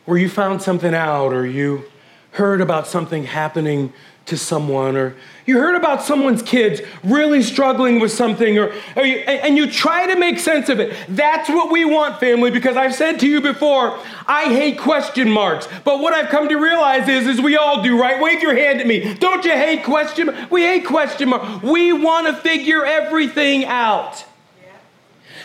where 0.05 0.19
you 0.19 0.29
found 0.29 0.62
something 0.62 0.95
out 0.95 1.33
or 1.33 1.47
you 1.47 1.85
heard 2.33 2.61
about 2.61 2.87
something 2.87 3.25
happening 3.25 3.93
to 4.31 4.37
someone, 4.37 4.97
or 4.97 5.15
you 5.47 5.59
heard 5.59 5.75
about 5.75 6.03
someone's 6.03 6.43
kids 6.43 6.81
really 7.05 7.43
struggling 7.43 8.01
with 8.01 8.13
something, 8.13 8.59
or, 8.59 8.73
or 8.97 9.05
you, 9.05 9.17
and 9.17 9.57
you 9.57 9.71
try 9.71 10.07
to 10.07 10.19
make 10.19 10.39
sense 10.39 10.69
of 10.69 10.81
it. 10.81 10.97
That's 11.09 11.49
what 11.49 11.71
we 11.71 11.85
want, 11.85 12.19
family, 12.19 12.51
because 12.51 12.77
I've 12.77 12.95
said 12.95 13.21
to 13.21 13.29
you 13.29 13.41
before, 13.41 13.99
I 14.27 14.45
hate 14.45 14.79
question 14.79 15.31
marks. 15.31 15.69
But 15.85 16.01
what 16.01 16.15
I've 16.15 16.29
come 16.29 16.49
to 16.49 16.57
realize 16.57 17.09
is, 17.09 17.27
is 17.27 17.41
we 17.41 17.57
all 17.57 17.83
do, 17.83 18.01
right? 18.01 18.21
Wave 18.21 18.43
your 18.43 18.55
hand 18.55 18.81
at 18.81 18.87
me. 18.87 19.15
Don't 19.15 19.45
you 19.45 19.53
hate 19.53 19.85
question? 19.85 20.35
We 20.51 20.63
hate 20.63 20.87
question 20.87 21.29
marks. 21.29 21.63
We 21.63 21.93
want 21.93 22.27
to 22.29 22.35
figure 22.35 22.85
everything 22.85 23.65
out. 23.65 24.25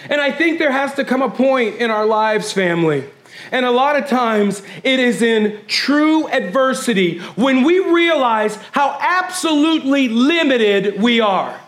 And 0.08 0.22
I 0.22 0.32
think 0.32 0.60
there 0.60 0.72
has 0.72 0.94
to 0.96 1.04
come 1.04 1.24
a 1.24 1.30
point 1.32 1.77
in 1.77 1.89
our 1.89 2.06
lives, 2.06 2.54
family, 2.54 3.06
and 3.51 3.65
a 3.65 3.71
lot 3.71 3.95
of 3.95 4.07
times 4.07 4.61
it 4.83 4.99
is 4.99 5.21
in 5.21 5.59
true 5.67 6.27
adversity 6.29 7.19
when 7.35 7.63
we 7.63 7.79
realize 7.79 8.55
how 8.71 8.97
absolutely 8.99 10.07
limited 10.07 11.01
we 11.01 11.19
are. 11.19 11.59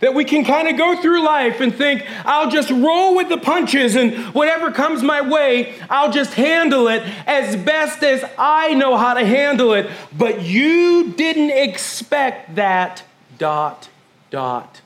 That 0.00 0.14
we 0.14 0.24
can 0.24 0.44
kind 0.44 0.68
of 0.68 0.76
go 0.76 1.00
through 1.02 1.24
life 1.24 1.60
and 1.60 1.74
think, 1.74 2.04
I'll 2.24 2.50
just 2.50 2.70
roll 2.70 3.16
with 3.16 3.28
the 3.28 3.38
punches 3.38 3.96
and 3.96 4.32
whatever 4.32 4.70
comes 4.70 5.02
my 5.02 5.20
way, 5.20 5.74
I'll 5.90 6.12
just 6.12 6.34
handle 6.34 6.86
it 6.86 7.02
as 7.26 7.56
best 7.56 8.04
as 8.04 8.24
I 8.38 8.74
know 8.74 8.96
how 8.96 9.14
to 9.14 9.26
handle 9.26 9.72
it. 9.72 9.90
But 10.16 10.42
you 10.42 11.12
didn't 11.16 11.50
expect 11.50 12.54
that, 12.54 13.02
dot, 13.38 13.88
dot, 14.30 14.82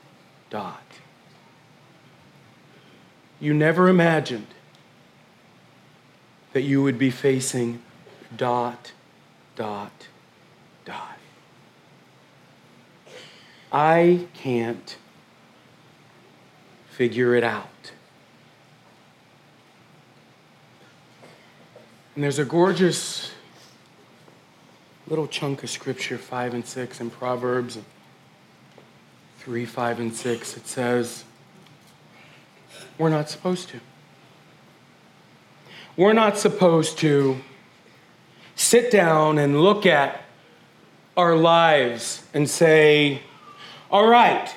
dot 0.49 0.82
you 3.43 3.53
never 3.53 3.89
imagined 3.89 4.47
that 6.53 6.61
you 6.61 6.81
would 6.81 6.97
be 6.97 7.11
facing 7.11 7.81
dot, 8.37 8.93
dot, 9.57 10.07
dot. 10.85 11.17
I 13.69 14.27
can't 14.33 14.95
figure 16.89 17.35
it 17.35 17.43
out. 17.43 17.91
And 22.15 22.23
there's 22.23 22.39
a 22.39 22.45
gorgeous 22.45 23.33
little 25.05 25.27
chunk 25.27 25.63
of 25.63 25.69
scripture, 25.69 26.17
5 26.17 26.53
and 26.53 26.65
6 26.65 27.01
in 27.01 27.09
Proverbs 27.09 27.77
3, 29.39 29.65
5, 29.65 29.99
and 29.99 30.15
6. 30.15 30.55
It 30.55 30.65
says, 30.65 31.25
we're 32.97 33.09
not 33.09 33.29
supposed 33.29 33.69
to. 33.69 33.79
We're 35.95 36.13
not 36.13 36.37
supposed 36.37 36.97
to 36.99 37.37
sit 38.55 38.91
down 38.91 39.37
and 39.37 39.61
look 39.61 39.85
at 39.85 40.21
our 41.15 41.35
lives 41.35 42.23
and 42.33 42.49
say, 42.49 43.21
All 43.91 44.07
right, 44.07 44.53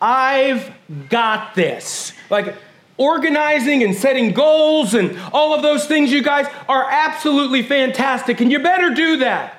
I've 0.00 0.72
got 1.08 1.54
this. 1.54 2.12
Like, 2.28 2.54
organizing 2.98 3.82
and 3.82 3.94
setting 3.94 4.32
goals 4.32 4.94
and 4.94 5.18
all 5.32 5.54
of 5.54 5.62
those 5.62 5.86
things, 5.86 6.12
you 6.12 6.22
guys, 6.22 6.46
are 6.68 6.86
absolutely 6.90 7.62
fantastic, 7.62 8.40
and 8.40 8.52
you 8.52 8.58
better 8.58 8.90
do 8.90 9.18
that. 9.18 9.58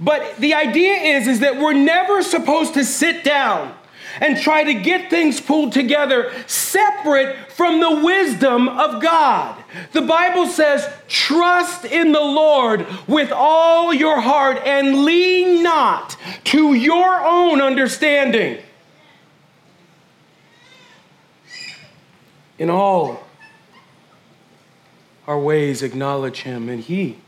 But 0.00 0.36
the 0.38 0.54
idea 0.54 0.94
is, 0.94 1.26
is 1.26 1.40
that 1.40 1.58
we're 1.58 1.72
never 1.72 2.22
supposed 2.22 2.74
to 2.74 2.84
sit 2.84 3.24
down 3.24 3.74
and 4.20 4.38
try 4.38 4.64
to 4.64 4.74
get 4.74 5.10
things 5.10 5.40
pulled 5.40 5.72
together 5.72 6.32
separate 6.46 7.52
from 7.52 7.80
the 7.80 8.00
wisdom 8.04 8.68
of 8.68 9.02
God. 9.02 9.62
The 9.92 10.02
Bible 10.02 10.46
says, 10.46 10.88
trust 11.08 11.84
in 11.84 12.12
the 12.12 12.20
Lord 12.20 12.86
with 13.06 13.32
all 13.32 13.92
your 13.92 14.20
heart 14.20 14.58
and 14.64 15.04
lean 15.04 15.62
not 15.62 16.16
to 16.44 16.74
your 16.74 17.24
own 17.24 17.60
understanding. 17.60 18.62
In 22.58 22.70
all 22.70 23.24
our 25.26 25.38
ways, 25.38 25.82
acknowledge 25.82 26.40
Him, 26.40 26.68
and 26.68 26.80
He 26.80 27.18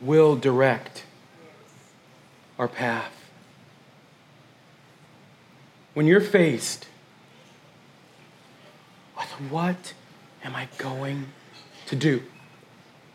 will 0.00 0.34
direct 0.34 1.04
our 2.58 2.66
path. 2.68 3.23
When 5.94 6.06
you're 6.06 6.20
faced 6.20 6.86
with 9.16 9.28
what 9.50 9.94
am 10.44 10.54
I 10.54 10.68
going 10.78 11.26
to 11.86 11.96
do? 11.96 12.22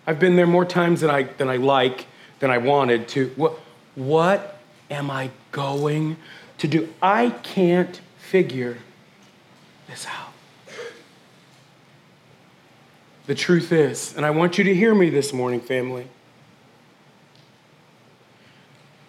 I've 0.07 0.19
been 0.19 0.35
there 0.35 0.47
more 0.47 0.65
times 0.65 1.01
than 1.01 1.09
I, 1.09 1.23
than 1.23 1.49
I 1.49 1.57
like, 1.57 2.07
than 2.39 2.49
I 2.49 2.57
wanted 2.57 3.07
to. 3.09 3.31
What, 3.35 3.59
what 3.95 4.57
am 4.89 5.11
I 5.11 5.29
going 5.51 6.17
to 6.57 6.67
do? 6.67 6.93
I 7.01 7.29
can't 7.43 7.99
figure 8.17 8.77
this 9.87 10.07
out. 10.07 10.33
The 13.27 13.35
truth 13.35 13.71
is, 13.71 14.15
and 14.15 14.25
I 14.25 14.31
want 14.31 14.57
you 14.57 14.63
to 14.63 14.73
hear 14.73 14.95
me 14.95 15.11
this 15.11 15.31
morning, 15.31 15.59
family. 15.59 16.07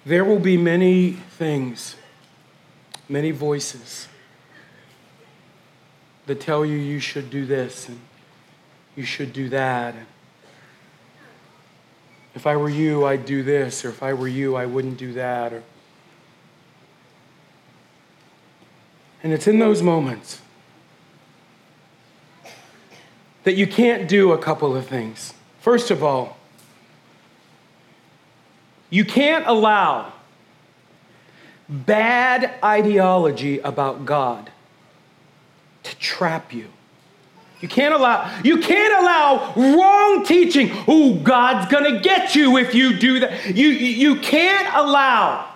There 0.04 0.24
will 0.24 0.38
be 0.38 0.56
many 0.58 1.12
things, 1.12 1.96
many 3.10 3.32
voices 3.32 4.06
that 6.26 6.40
tell 6.40 6.64
you 6.64 6.76
you 6.76 7.00
should 7.00 7.28
do 7.28 7.44
this 7.44 7.88
and 7.88 7.98
you 8.94 9.04
should 9.04 9.32
do 9.32 9.48
that. 9.48 9.94
If 12.36 12.46
I 12.46 12.56
were 12.56 12.68
you, 12.68 13.04
I'd 13.04 13.24
do 13.24 13.42
this, 13.42 13.84
or 13.84 13.88
if 13.88 14.02
I 14.02 14.12
were 14.12 14.28
you, 14.28 14.54
I 14.54 14.64
wouldn't 14.64 14.96
do 14.96 15.12
that. 15.14 15.52
Or... 15.52 15.64
And 19.24 19.32
it's 19.32 19.48
in 19.48 19.58
those 19.58 19.82
moments 19.82 20.40
that 23.42 23.54
you 23.54 23.66
can't 23.66 24.08
do 24.08 24.30
a 24.30 24.38
couple 24.38 24.76
of 24.76 24.86
things. 24.86 25.34
First 25.60 25.90
of 25.90 26.04
all, 26.04 26.36
you 28.90 29.04
can't 29.04 29.46
allow 29.48 30.12
bad 31.70 32.52
ideology 32.62 33.60
about 33.60 34.04
God 34.04 34.50
to 35.84 35.96
trap 35.96 36.52
you. 36.52 36.68
You 37.60 37.68
can't 37.68 37.94
allow 37.94 38.40
you 38.42 38.58
can't 38.58 39.02
allow 39.02 39.52
wrong 39.54 40.24
teaching. 40.24 40.70
Oh, 40.88 41.14
God's 41.22 41.70
going 41.70 41.92
to 41.92 42.00
get 42.00 42.34
you 42.34 42.56
if 42.56 42.74
you 42.74 42.98
do 42.98 43.20
that. 43.20 43.54
You 43.54 43.68
you 43.68 44.16
can't 44.16 44.74
allow 44.74 45.46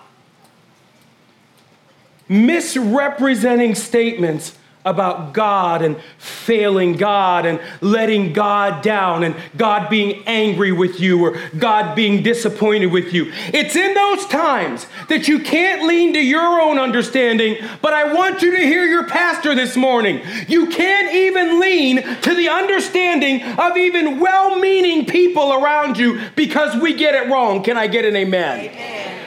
misrepresenting 2.29 3.75
statements 3.75 4.57
about 4.85 5.33
God 5.33 5.81
and 5.81 5.97
failing 6.19 6.93
God 6.93 7.45
and 7.45 7.59
letting 7.81 8.33
God 8.33 8.83
down 8.83 9.23
and 9.23 9.35
God 9.57 9.89
being 9.89 10.23
angry 10.27 10.71
with 10.71 10.99
you 10.99 11.25
or 11.25 11.37
God 11.57 11.95
being 11.95 12.21
disappointed 12.21 12.87
with 12.87 13.11
you. 13.11 13.31
It's 13.47 13.75
in 13.75 13.95
those 13.95 14.27
times 14.27 14.85
that 15.09 15.27
you 15.27 15.39
can't 15.39 15.87
lean 15.87 16.13
to 16.13 16.19
your 16.19 16.61
own 16.61 16.77
understanding, 16.77 17.57
but 17.81 17.93
I 17.93 18.13
want 18.13 18.43
you 18.43 18.51
to 18.51 18.57
hear 18.57 18.85
your 18.85 19.07
pastor 19.07 19.55
this 19.55 19.75
morning. 19.75 20.21
You 20.47 20.67
can't 20.67 21.13
even 21.13 21.59
lean 21.59 22.03
to 22.21 22.35
the 22.35 22.49
understanding 22.49 23.41
of 23.41 23.75
even 23.77 24.19
well 24.19 24.59
meaning 24.59 25.07
people 25.07 25.53
around 25.53 25.97
you 25.97 26.21
because 26.35 26.79
we 26.79 26.93
get 26.93 27.15
it 27.15 27.29
wrong. 27.31 27.63
Can 27.63 27.75
I 27.77 27.87
get 27.87 28.05
an 28.05 28.15
amen? 28.15 28.59
amen. 28.59 29.24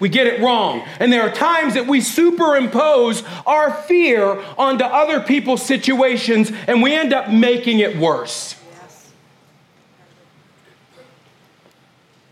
We 0.00 0.08
get 0.08 0.26
it 0.26 0.40
wrong. 0.40 0.82
And 0.98 1.12
there 1.12 1.22
are 1.22 1.30
times 1.30 1.74
that 1.74 1.86
we 1.86 2.00
superimpose 2.00 3.22
our 3.46 3.70
fear 3.70 4.42
onto 4.56 4.84
other 4.84 5.20
people's 5.20 5.64
situations 5.64 6.50
and 6.66 6.82
we 6.82 6.94
end 6.94 7.12
up 7.12 7.30
making 7.30 7.80
it 7.80 7.96
worse. 7.96 8.56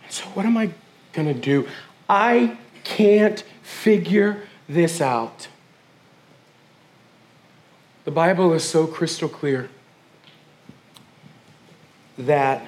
So, 0.09 0.25
what 0.31 0.47
am 0.47 0.57
I 0.57 0.71
going 1.13 1.29
to 1.29 1.39
do? 1.39 1.69
I 2.09 2.57
can't 2.83 3.45
figure 3.63 4.43
this 4.69 5.03
out. 5.03 5.49
The 8.07 8.11
Bible 8.11 8.55
is 8.55 8.65
so 8.65 8.87
crystal 8.87 9.29
clear 9.29 9.69
that 12.17 12.67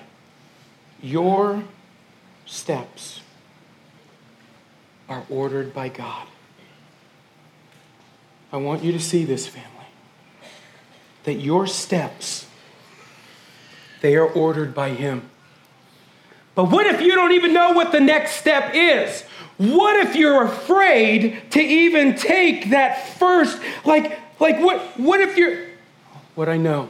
your 1.02 1.64
steps 2.44 3.19
are 5.10 5.24
ordered 5.28 5.74
by 5.74 5.88
God. 5.88 6.26
I 8.52 8.56
want 8.56 8.82
you 8.84 8.92
to 8.92 9.00
see 9.00 9.24
this, 9.24 9.46
family. 9.46 9.68
That 11.24 11.34
your 11.34 11.66
steps, 11.66 12.46
they 14.00 14.16
are 14.16 14.26
ordered 14.26 14.72
by 14.74 14.90
Him. 14.90 15.28
But 16.54 16.70
what 16.70 16.86
if 16.86 17.00
you 17.00 17.14
don't 17.14 17.32
even 17.32 17.52
know 17.52 17.72
what 17.72 17.92
the 17.92 18.00
next 18.00 18.36
step 18.36 18.72
is? 18.74 19.22
What 19.58 19.96
if 19.96 20.14
you're 20.14 20.44
afraid 20.44 21.50
to 21.50 21.60
even 21.60 22.16
take 22.16 22.70
that 22.70 23.18
first, 23.18 23.60
like, 23.84 24.18
like 24.40 24.58
what, 24.60 24.80
what 24.98 25.20
if 25.20 25.36
you're, 25.36 25.66
what 26.34 26.48
I 26.48 26.56
know 26.56 26.88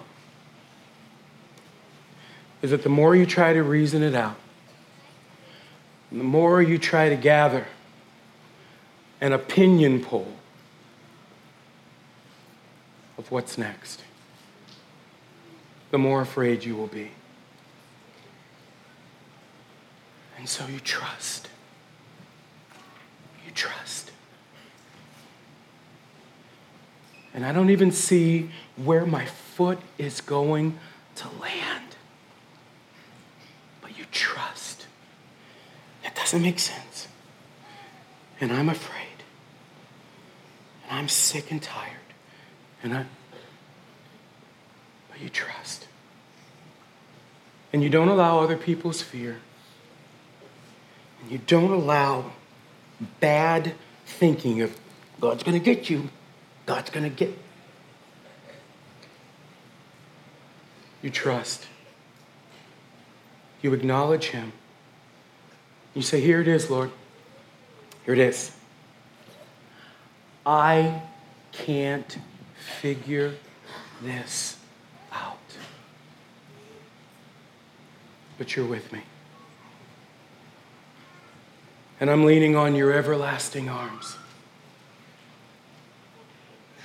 is 2.62 2.70
that 2.70 2.82
the 2.82 2.88
more 2.90 3.16
you 3.16 3.26
try 3.26 3.54
to 3.54 3.62
reason 3.62 4.02
it 4.02 4.14
out, 4.14 4.36
the 6.12 6.22
more 6.22 6.60
you 6.60 6.78
try 6.78 7.08
to 7.08 7.16
gather 7.16 7.66
an 9.20 9.32
opinion 9.32 10.02
poll 10.02 10.32
of 13.18 13.30
what's 13.30 13.58
next, 13.58 14.02
the 15.90 15.98
more 15.98 16.22
afraid 16.22 16.64
you 16.64 16.74
will 16.74 16.86
be. 16.86 17.10
And 20.38 20.48
so 20.48 20.66
you 20.66 20.80
trust. 20.80 21.48
You 23.44 23.52
trust. 23.52 24.10
And 27.34 27.44
I 27.44 27.52
don't 27.52 27.68
even 27.70 27.92
see 27.92 28.50
where 28.76 29.04
my 29.04 29.26
foot 29.26 29.78
is 29.98 30.22
going 30.22 30.78
to 31.16 31.28
land. 31.40 31.96
But 33.82 33.98
you 33.98 34.06
trust. 34.10 34.86
It 36.02 36.14
doesn't 36.14 36.40
make 36.40 36.58
sense. 36.58 37.06
And 38.40 38.50
I'm 38.50 38.70
afraid. 38.70 39.09
I'm 40.90 41.08
sick 41.08 41.52
and 41.52 41.62
tired. 41.62 41.96
And 42.82 42.92
I, 42.94 43.04
but 45.08 45.20
you 45.20 45.28
trust. 45.28 45.86
And 47.72 47.82
you 47.82 47.88
don't 47.88 48.08
allow 48.08 48.40
other 48.40 48.56
people's 48.56 49.00
fear. 49.00 49.38
And 51.22 51.30
you 51.30 51.38
don't 51.38 51.70
allow 51.70 52.32
bad 53.20 53.74
thinking 54.04 54.60
of 54.62 54.76
God's 55.20 55.44
going 55.44 55.58
to 55.58 55.64
get 55.64 55.88
you. 55.88 56.10
God's 56.66 56.90
going 56.90 57.04
to 57.04 57.14
get. 57.14 57.38
You 61.02 61.10
trust. 61.10 61.66
You 63.62 63.72
acknowledge 63.74 64.28
Him. 64.28 64.52
You 65.94 66.02
say, 66.02 66.20
Here 66.20 66.40
it 66.40 66.48
is, 66.48 66.70
Lord. 66.70 66.90
Here 68.04 68.14
it 68.14 68.20
is. 68.20 68.52
I 70.44 71.02
can't 71.52 72.18
figure 72.80 73.34
this 74.02 74.56
out. 75.12 75.38
But 78.38 78.56
you're 78.56 78.66
with 78.66 78.92
me. 78.92 79.02
And 82.00 82.10
I'm 82.10 82.24
leaning 82.24 82.56
on 82.56 82.74
your 82.74 82.92
everlasting 82.92 83.68
arms. 83.68 84.16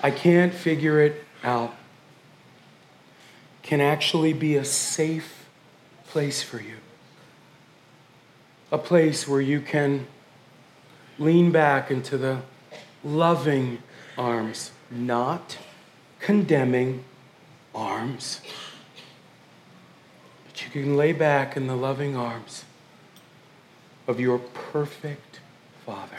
I 0.04 0.12
can't 0.12 0.54
figure 0.54 1.00
it 1.00 1.24
out. 1.44 1.74
Can 3.63 3.80
actually 3.80 4.34
be 4.34 4.58
a 4.58 4.65
safe 4.65 5.48
place 6.08 6.44
for 6.44 6.60
you. 6.60 6.76
a 8.72 8.78
place 8.78 9.28
where 9.28 9.41
you 9.41 9.62
can 9.62 10.06
lean 11.18 11.52
back 11.52 11.89
into 11.89 12.18
the 12.18 12.41
loving 13.06 13.82
arms, 14.18 14.72
not 14.89 15.58
condemning 16.20 17.06
arms. 17.74 18.41
But 20.46 20.65
you 20.65 20.72
can 20.72 20.98
lay 20.98 21.13
back 21.13 21.56
in 21.56 21.68
the 21.68 21.76
loving 21.76 22.18
arms 22.18 22.65
of 24.08 24.20
your 24.20 24.39
perfect 24.39 25.39
Father. 25.86 26.18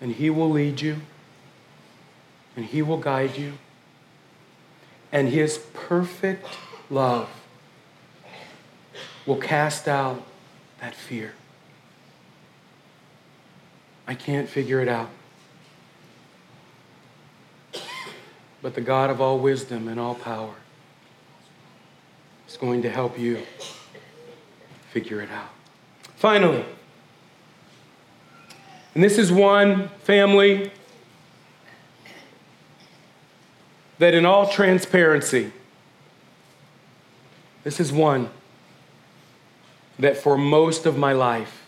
And 0.00 0.16
He 0.16 0.28
will 0.28 0.50
lead 0.50 0.80
you, 0.80 0.96
and 2.56 2.66
He 2.66 2.82
will 2.82 2.98
guide 2.98 3.36
you, 3.38 3.54
and 5.12 5.28
His 5.28 5.58
perfect 5.72 6.46
love 6.90 7.28
will 9.24 9.36
cast 9.36 9.86
out 9.86 10.26
that 10.80 10.96
fear. 10.96 11.34
I 14.12 14.14
can't 14.14 14.46
figure 14.46 14.82
it 14.82 14.88
out. 14.88 15.08
But 18.60 18.74
the 18.74 18.82
God 18.82 19.08
of 19.08 19.22
all 19.22 19.38
wisdom 19.38 19.88
and 19.88 19.98
all 19.98 20.14
power 20.14 20.52
is 22.46 22.58
going 22.58 22.82
to 22.82 22.90
help 22.90 23.18
you 23.18 23.40
figure 24.90 25.22
it 25.22 25.30
out. 25.30 25.48
Finally, 26.16 26.62
and 28.94 29.02
this 29.02 29.16
is 29.16 29.32
one 29.32 29.88
family 30.02 30.70
that, 33.98 34.12
in 34.12 34.26
all 34.26 34.46
transparency, 34.46 35.50
this 37.64 37.80
is 37.80 37.90
one 37.90 38.28
that 39.98 40.18
for 40.18 40.36
most 40.36 40.84
of 40.84 40.98
my 40.98 41.14
life 41.14 41.61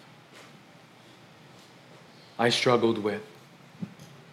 I 2.38 2.48
struggled 2.48 2.98
with. 2.98 3.22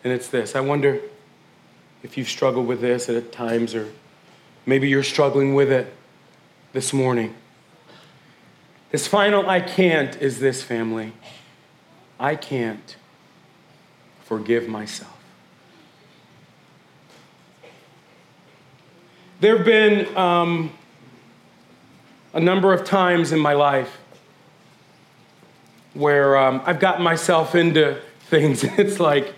And 0.03 0.11
it's 0.11 0.27
this 0.27 0.55
I 0.55 0.61
wonder 0.61 0.99
if 2.03 2.17
you've 2.17 2.29
struggled 2.29 2.67
with 2.67 2.81
this 2.81 3.09
at 3.09 3.31
times, 3.31 3.75
or 3.75 3.89
maybe 4.65 4.89
you're 4.89 5.03
struggling 5.03 5.53
with 5.53 5.71
it 5.71 5.93
this 6.73 6.93
morning. 6.93 7.35
This 8.91 9.07
final 9.07 9.49
I 9.49 9.61
can't 9.61 10.19
is 10.21 10.39
this, 10.39 10.63
family. 10.63 11.13
I 12.19 12.35
can't 12.35 12.95
forgive 14.23 14.67
myself. 14.67 15.17
There 19.39 19.57
have 19.57 19.65
been 19.65 20.15
um, 20.15 20.71
a 22.33 22.39
number 22.39 22.73
of 22.73 22.83
times 22.83 23.31
in 23.31 23.39
my 23.39 23.53
life 23.53 23.97
where 25.93 26.37
um, 26.37 26.61
I've 26.65 26.79
gotten 26.79 27.03
myself 27.03 27.55
into 27.55 27.99
things, 28.29 28.63
and 28.63 28.77
it's 28.79 28.99
like, 28.99 29.33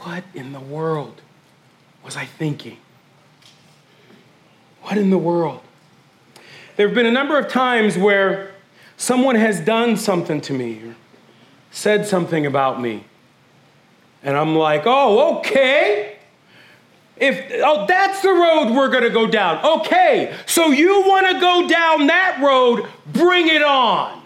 what 0.00 0.24
in 0.34 0.52
the 0.52 0.60
world 0.60 1.20
was 2.04 2.16
I 2.16 2.24
thinking? 2.24 2.78
What 4.82 4.96
in 4.96 5.10
the 5.10 5.18
world? 5.18 5.60
There 6.76 6.86
have 6.86 6.94
been 6.94 7.06
a 7.06 7.10
number 7.10 7.38
of 7.38 7.48
times 7.48 7.96
where 7.96 8.52
someone 8.96 9.34
has 9.34 9.60
done 9.60 9.96
something 9.96 10.40
to 10.42 10.52
me 10.52 10.80
or 10.82 10.94
said 11.70 12.06
something 12.06 12.46
about 12.46 12.80
me, 12.80 13.04
and 14.22 14.36
I'm 14.36 14.56
like, 14.56 14.82
oh, 14.86 15.38
okay. 15.38 16.16
If 17.16 17.62
oh, 17.64 17.86
that's 17.86 18.20
the 18.20 18.28
road 18.28 18.74
we're 18.74 18.90
to 19.00 19.10
go 19.10 19.26
down. 19.26 19.64
Okay. 19.64 20.36
So 20.44 20.66
you 20.66 21.02
want 21.06 21.26
to 21.28 21.40
go 21.40 21.66
down 21.66 22.08
that 22.08 22.40
road, 22.42 22.86
bring 23.06 23.48
it 23.48 23.62
on. 23.62 24.22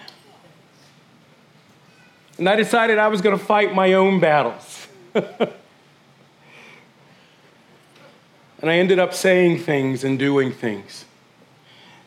And 2.40 2.48
I 2.48 2.56
decided 2.56 2.96
I 2.96 3.08
was 3.08 3.20
going 3.20 3.38
to 3.38 3.44
fight 3.44 3.74
my 3.74 3.92
own 3.92 4.18
battles. 4.18 4.88
and 5.14 5.50
I 8.62 8.76
ended 8.76 8.98
up 8.98 9.12
saying 9.12 9.58
things 9.58 10.04
and 10.04 10.18
doing 10.18 10.50
things 10.50 11.04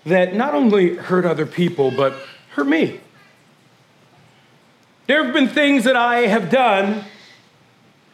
that 0.07 0.33
not 0.33 0.55
only 0.55 0.95
hurt 0.95 1.23
other 1.23 1.45
people, 1.45 1.91
but 1.91 2.15
hurt 2.49 2.65
me. 2.65 2.99
There 5.05 5.23
have 5.23 5.35
been 5.35 5.47
things 5.47 5.83
that 5.83 5.95
I 5.95 6.21
have 6.21 6.49
done 6.49 7.05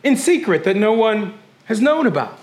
in 0.04 0.18
secret 0.18 0.66
that 0.66 0.76
no 0.76 0.92
one 0.92 1.40
has 1.66 1.80
known 1.80 2.06
about. 2.06 2.38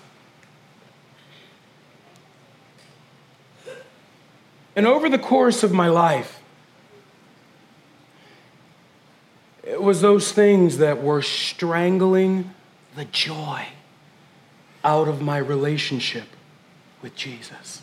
And 4.75 4.87
over 4.87 5.11
the 5.11 5.19
course 5.19 5.63
of 5.63 5.71
my 5.71 5.89
life, 5.89 6.41
it 9.67 9.83
was 9.83 10.01
those 10.01 10.31
things 10.31 10.79
that 10.79 11.03
were 11.03 11.23
strangling 11.23 12.51
the 12.95 13.05
joy 13.07 13.67
out 14.85 15.09
of 15.09 15.21
my 15.21 15.39
relationship 15.39 16.25
with 17.03 17.15
Jesus. 17.17 17.83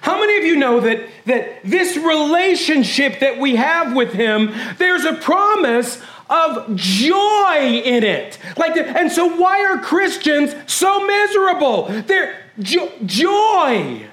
How 0.00 0.18
many 0.18 0.38
of 0.38 0.44
you 0.44 0.56
know 0.56 0.80
that, 0.80 1.06
that 1.26 1.62
this 1.64 1.96
relationship 1.96 3.20
that 3.20 3.38
we 3.38 3.56
have 3.56 3.94
with 3.94 4.12
Him, 4.12 4.52
there's 4.78 5.04
a 5.04 5.12
promise 5.14 6.02
of 6.28 6.74
joy 6.74 7.82
in 7.84 8.02
it? 8.02 8.38
Like, 8.56 8.76
and 8.76 9.12
so 9.12 9.36
why 9.36 9.64
are 9.64 9.78
Christians 9.78 10.54
so 10.66 11.06
miserable? 11.06 11.84
They're 12.06 12.36
jo- 12.58 12.92
joy. 13.06 14.06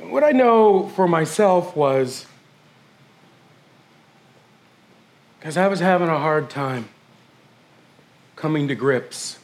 What 0.00 0.22
I 0.22 0.32
know 0.32 0.88
for 0.90 1.08
myself 1.08 1.74
was 1.74 2.26
because 5.44 5.58
I 5.58 5.68
was 5.68 5.80
having 5.80 6.08
a 6.08 6.18
hard 6.18 6.48
time 6.48 6.88
coming 8.34 8.66
to 8.68 8.74
grips 8.74 9.38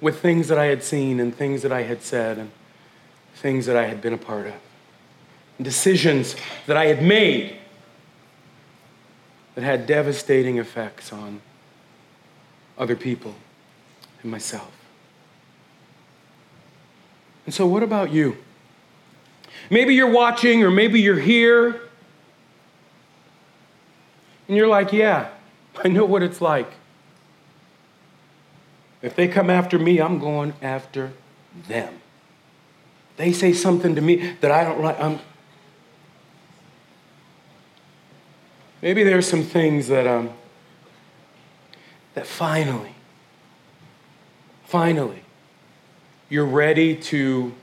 with 0.00 0.18
things 0.18 0.48
that 0.48 0.58
I 0.58 0.64
had 0.64 0.82
seen 0.82 1.20
and 1.20 1.32
things 1.32 1.62
that 1.62 1.70
I 1.70 1.82
had 1.82 2.02
said 2.02 2.38
and 2.38 2.50
things 3.36 3.66
that 3.66 3.76
I 3.76 3.86
had 3.86 4.02
been 4.02 4.12
a 4.12 4.18
part 4.18 4.48
of, 4.48 4.54
decisions 5.62 6.34
that 6.66 6.76
I 6.76 6.86
had 6.86 7.00
made 7.00 7.54
that 9.54 9.62
had 9.62 9.86
devastating 9.86 10.58
effects 10.58 11.12
on 11.12 11.40
other 12.76 12.96
people 12.96 13.36
and 14.22 14.32
myself. 14.32 14.72
And 17.46 17.54
so, 17.54 17.64
what 17.64 17.84
about 17.84 18.12
you? 18.12 18.36
Maybe 19.70 19.94
you're 19.94 20.10
watching, 20.10 20.64
or 20.64 20.70
maybe 20.72 21.00
you're 21.00 21.20
here, 21.20 21.87
and 24.48 24.56
you're 24.56 24.66
like, 24.66 24.92
yeah, 24.92 25.28
I 25.84 25.88
know 25.88 26.04
what 26.04 26.22
it's 26.22 26.40
like. 26.40 26.72
If 29.00 29.14
they 29.14 29.28
come 29.28 29.48
after 29.48 29.78
me, 29.78 30.00
I'm 30.00 30.18
going 30.18 30.54
after 30.60 31.12
them. 31.68 32.00
They 33.16 33.32
say 33.32 33.52
something 33.52 33.94
to 33.94 34.00
me 34.00 34.32
that 34.40 34.50
I 34.50 34.64
don't 34.64 34.82
like. 34.82 34.98
I'm... 35.00 35.20
Maybe 38.82 39.04
there's 39.04 39.28
some 39.28 39.42
things 39.42 39.88
that 39.88 40.06
um, 40.06 40.30
that 42.14 42.26
finally, 42.26 42.94
finally, 44.64 45.22
you're 46.28 46.44
ready 46.44 46.96
to 46.96 47.54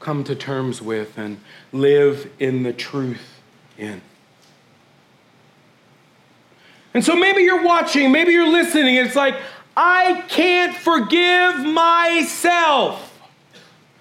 come 0.00 0.24
to 0.24 0.34
terms 0.34 0.82
with 0.82 1.16
and 1.16 1.40
live 1.72 2.30
in 2.38 2.62
the 2.62 2.72
truth 2.72 3.40
in. 3.78 4.02
And 6.94 7.04
so 7.04 7.16
maybe 7.16 7.42
you're 7.42 7.64
watching, 7.64 8.12
maybe 8.12 8.32
you're 8.32 8.50
listening, 8.50 8.96
it's 8.96 9.16
like, 9.16 9.36
I 9.76 10.24
can't 10.28 10.76
forgive 10.76 11.64
myself, 11.64 13.18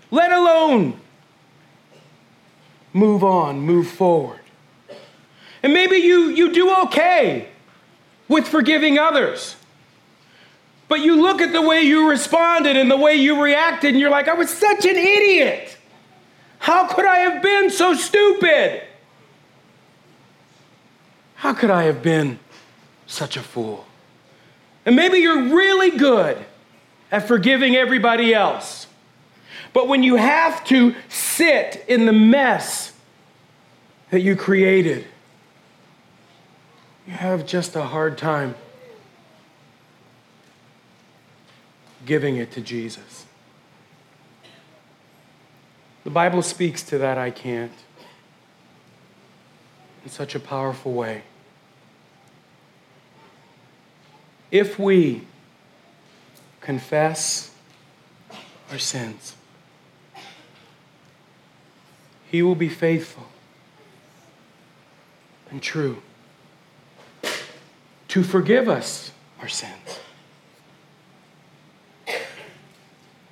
let 0.10 0.32
alone 0.32 1.00
move 2.94 3.24
on, 3.24 3.62
move 3.62 3.88
forward. 3.88 4.42
And 5.64 5.74
maybe 5.74 5.98
you, 5.98 6.30
you 6.30 6.52
do 6.52 6.76
okay 6.84 7.48
with 8.28 8.48
forgiving 8.48 8.98
others. 8.98 9.56
But 10.90 11.00
you 11.00 11.22
look 11.22 11.40
at 11.40 11.54
the 11.54 11.62
way 11.62 11.84
you 11.84 12.10
responded 12.10 12.76
and 12.76 12.92
the 12.92 12.98
way 12.98 13.16
you 13.16 13.42
reacted, 13.42 13.92
and 13.92 14.00
you're 14.00 14.10
like, 14.10 14.28
I 14.28 14.34
was 14.34 14.50
such 14.50 14.84
an 14.84 14.98
idiot. 14.98 15.78
How 16.60 16.86
could 16.88 17.06
I 17.06 17.20
have 17.20 17.42
been 17.42 17.70
so 17.70 17.94
stupid? 17.94 18.84
How 21.36 21.54
could 21.54 21.70
I 21.70 21.84
have 21.84 22.04
been 22.04 22.40
such 23.12 23.38
a 23.38 23.42
fool? 23.42 23.86
And 24.86 24.96
maybe 24.96 25.20
you're 25.20 25.54
really 25.54 25.92
good 25.92 26.44
at 27.12 27.28
forgiving 27.28 27.76
everybody 27.76 28.34
else. 28.34 28.88
But 29.74 29.88
when 29.88 30.04
you 30.04 30.16
have 30.16 30.64
to 30.66 30.96
sit 31.10 31.84
in 31.88 32.06
the 32.06 32.14
mess 32.14 32.94
that 34.10 34.22
you 34.22 34.36
created, 34.36 35.06
you 37.06 37.14
have 37.14 37.46
just 37.46 37.76
a 37.76 37.84
hard 37.84 38.18
time 38.18 38.56
giving 42.06 42.38
it 42.38 42.52
to 42.52 42.62
Jesus. 42.62 43.26
The 46.04 46.10
Bible 46.10 46.42
speaks 46.42 46.82
to 46.84 46.98
that 46.98 47.18
I 47.18 47.30
can't 47.30 47.72
in 50.04 50.10
such 50.10 50.34
a 50.34 50.40
powerful 50.40 50.94
way. 50.94 51.24
If 54.52 54.78
we 54.78 55.22
confess 56.60 57.52
our 58.70 58.78
sins, 58.78 59.36
He 62.30 62.42
will 62.42 62.56
be 62.56 62.68
faithful 62.68 63.28
and 65.50 65.62
true 65.62 66.02
to 68.10 68.24
forgive 68.24 68.68
us 68.68 69.12
our 69.40 69.48
sins. 69.48 70.00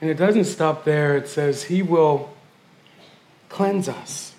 And 0.01 0.09
it 0.09 0.15
doesn't 0.15 0.45
stop 0.45 0.85
there. 0.85 1.17
It 1.17 1.27
says 1.27 1.63
He 1.63 1.81
will 1.81 2.33
cleanse 3.49 3.89
us. 3.89 4.33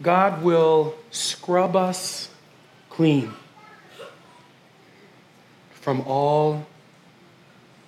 God 0.00 0.42
will 0.42 0.94
scrub 1.10 1.76
us 1.76 2.30
clean 2.88 3.34
from 5.84 6.00
all 6.06 6.64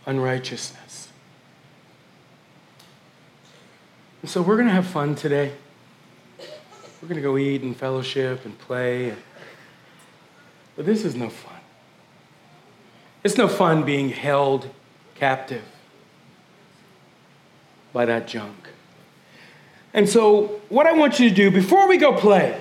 unrighteousness. 0.05 1.09
And 4.21 4.31
so 4.31 4.43
we're 4.43 4.57
going 4.57 4.69
to 4.69 4.75
have 4.75 4.87
fun 4.87 5.15
today. 5.15 5.55
We're 7.01 7.09
going 7.09 7.17
to 7.17 7.23
go 7.23 7.39
eat 7.39 7.63
and 7.63 7.75
fellowship 7.75 8.45
and 8.45 8.59
play. 8.59 9.15
But 10.77 10.85
this 10.85 11.07
is 11.07 11.15
no 11.15 11.31
fun. 11.31 11.59
It's 13.25 13.39
no 13.39 13.49
fun 13.49 13.83
being 13.83 14.11
held 14.11 14.69
captive 15.15 15.65
by 17.95 18.05
that 18.05 18.29
junk. 18.29 18.69
And 19.95 20.07
so, 20.07 20.61
what 20.69 20.87
I 20.87 20.93
want 20.93 21.19
you 21.19 21.31
to 21.31 21.35
do 21.35 21.51
before 21.51 21.89
we 21.89 21.97
go 21.97 22.13
play 22.13 22.61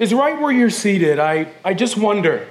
is 0.00 0.14
right 0.14 0.40
where 0.40 0.50
you're 0.50 0.70
seated. 0.70 1.20
I, 1.20 1.52
I 1.62 1.74
just 1.74 1.96
wonder 1.96 2.48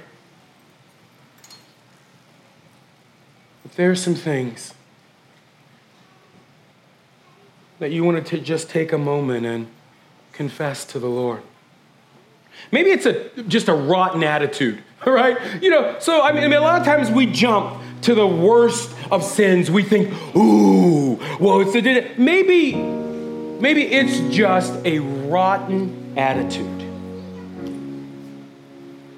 if 3.64 3.74
there 3.74 3.90
are 3.90 3.96
some 3.96 4.14
things 4.14 4.72
that 7.80 7.90
you 7.90 8.04
wanted 8.04 8.24
to 8.26 8.38
just 8.38 8.70
take 8.70 8.92
a 8.92 8.98
moment 8.98 9.44
and 9.46 9.66
confess 10.32 10.84
to 10.86 11.00
the 11.00 11.08
Lord. 11.08 11.42
Maybe 12.70 12.90
it's 12.90 13.06
a, 13.06 13.30
just 13.42 13.68
a 13.68 13.74
rotten 13.74 14.22
attitude, 14.22 14.80
all 15.04 15.12
right? 15.12 15.36
You 15.60 15.70
know, 15.70 15.96
so 15.98 16.22
I 16.22 16.32
mean, 16.32 16.44
I 16.44 16.46
mean, 16.46 16.58
a 16.58 16.62
lot 16.62 16.78
of 16.78 16.86
times 16.86 17.10
we 17.10 17.26
jump 17.26 17.82
to 18.02 18.14
the 18.14 18.26
worst 18.26 18.94
of 19.10 19.24
sins. 19.24 19.70
We 19.70 19.82
think, 19.82 20.12
ooh, 20.36 21.18
well, 21.40 21.60
it's 21.60 21.74
a, 21.74 22.14
maybe, 22.16 22.76
maybe 22.76 23.82
it's 23.82 24.20
just 24.32 24.72
a 24.86 25.00
rotten 25.00 26.14
attitude. 26.16 26.89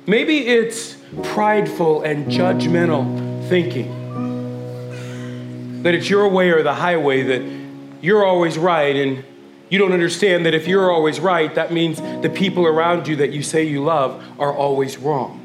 Maybe 0.06 0.48
it's 0.48 0.96
prideful 1.22 2.02
and 2.02 2.26
judgmental 2.26 3.48
thinking. 3.48 4.00
That 5.84 5.94
it's 5.94 6.10
your 6.10 6.28
way 6.28 6.50
or 6.50 6.64
the 6.64 6.74
highway, 6.74 7.22
that 7.22 7.42
you're 8.00 8.24
always 8.24 8.58
right, 8.58 8.96
and 8.96 9.24
you 9.68 9.78
don't 9.78 9.92
understand 9.92 10.44
that 10.46 10.54
if 10.54 10.66
you're 10.66 10.90
always 10.90 11.20
right, 11.20 11.54
that 11.54 11.72
means 11.72 12.00
the 12.00 12.28
people 12.28 12.66
around 12.66 13.06
you 13.06 13.14
that 13.16 13.30
you 13.30 13.44
say 13.44 13.62
you 13.62 13.84
love 13.84 14.20
are 14.40 14.52
always 14.52 14.98
wrong. 14.98 15.38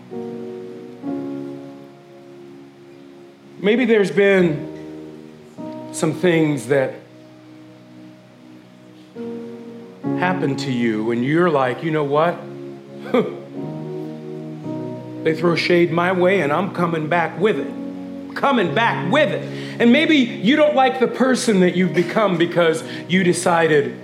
Maybe 3.60 3.86
there's 3.86 4.12
been 4.12 5.94
some 5.94 6.14
things 6.14 6.68
that 6.68 6.96
happened 10.20 10.58
to 10.60 10.72
you, 10.72 11.12
and 11.12 11.24
you're 11.24 11.52
like, 11.52 11.84
you 11.84 11.92
know 11.92 12.04
what? 12.04 12.40
they 15.28 15.36
throw 15.36 15.56
shade 15.56 15.92
my 15.92 16.12
way, 16.12 16.42
and 16.42 16.54
I'm 16.54 16.74
coming 16.74 17.10
back 17.10 17.38
with 17.40 17.60
it. 17.60 18.36
Coming 18.36 18.74
back 18.74 19.12
with 19.12 19.30
it. 19.30 19.44
And 19.82 19.92
maybe 19.92 20.16
you 20.16 20.56
don't 20.56 20.76
like 20.76 21.00
the 21.00 21.08
person 21.08 21.60
that 21.60 21.76
you've 21.76 21.94
become 21.94 22.38
because 22.38 22.84
you 23.10 23.24
decided, 23.24 24.00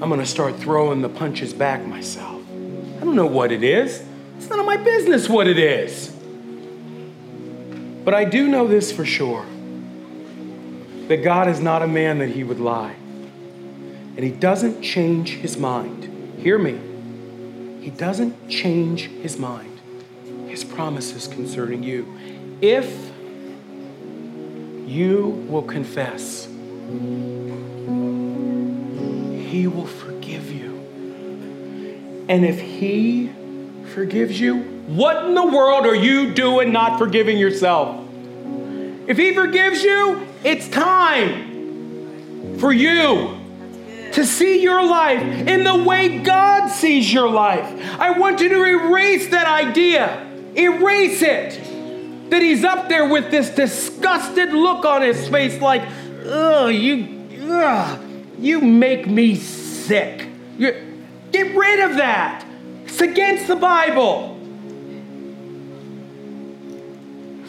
I'm 0.00 0.08
going 0.08 0.20
to 0.20 0.26
start 0.26 0.56
throwing 0.56 1.02
the 1.02 1.08
punches 1.08 1.52
back 1.52 1.84
myself. 1.84 2.40
I 2.50 3.04
don't 3.04 3.16
know 3.16 3.26
what 3.26 3.50
it 3.50 3.64
is. 3.64 4.04
It's 4.36 4.48
none 4.48 4.60
of 4.60 4.66
my 4.66 4.76
business 4.76 5.28
what 5.28 5.48
it 5.48 5.58
is. 5.58 6.10
But 8.04 8.14
I 8.14 8.24
do 8.24 8.46
know 8.46 8.68
this 8.68 8.92
for 8.92 9.04
sure 9.04 9.44
that 11.08 11.24
God 11.24 11.48
is 11.48 11.60
not 11.60 11.82
a 11.82 11.88
man 11.88 12.18
that 12.18 12.30
he 12.30 12.44
would 12.44 12.60
lie. 12.60 12.94
And 14.14 14.20
he 14.20 14.30
doesn't 14.30 14.82
change 14.82 15.30
his 15.30 15.56
mind. 15.56 16.38
Hear 16.38 16.58
me. 16.58 16.78
He 17.80 17.90
doesn't 17.90 18.48
change 18.48 19.08
his 19.08 19.38
mind, 19.38 19.71
his 20.52 20.64
promises 20.64 21.26
concerning 21.26 21.82
you. 21.82 22.06
If 22.60 23.10
you 24.86 25.44
will 25.48 25.62
confess, 25.62 26.46
he 29.46 29.66
will 29.66 29.86
forgive 29.86 30.52
you. 30.52 30.72
And 32.28 32.44
if 32.44 32.60
he 32.60 33.32
forgives 33.92 34.38
you, 34.38 34.58
what 34.86 35.24
in 35.24 35.34
the 35.34 35.46
world 35.46 35.86
are 35.86 35.94
you 35.94 36.34
doing 36.34 36.72
not 36.72 36.98
forgiving 36.98 37.38
yourself? 37.38 38.02
If 39.06 39.16
He 39.16 39.34
forgives 39.34 39.82
you, 39.82 40.26
it's 40.44 40.68
time 40.68 42.58
for 42.58 42.72
you 42.72 43.38
to 44.12 44.26
see 44.26 44.62
your 44.62 44.86
life 44.86 45.22
in 45.22 45.64
the 45.64 45.82
way 45.84 46.18
God 46.18 46.68
sees 46.68 47.12
your 47.12 47.28
life. 47.28 47.64
I 47.98 48.10
want 48.18 48.40
you 48.40 48.48
to 48.50 48.64
erase 48.64 49.28
that 49.28 49.46
idea, 49.46 50.31
erase 50.56 51.22
it. 51.22 52.30
That 52.30 52.42
He's 52.42 52.64
up 52.64 52.88
there 52.88 53.08
with 53.08 53.30
this 53.30 53.50
disgusted 53.50 54.52
look 54.52 54.84
on 54.84 55.02
His 55.02 55.28
face, 55.28 55.60
like, 55.60 55.82
ugh, 56.26 56.72
you, 56.72 57.26
ugh, 57.50 58.00
you 58.38 58.60
make 58.60 59.06
me 59.06 59.34
sick. 59.34 60.28
Get 60.58 61.56
rid 61.56 61.80
of 61.80 61.96
that. 61.96 62.46
It's 62.84 63.00
against 63.00 63.48
the 63.48 63.56
Bible. 63.56 64.32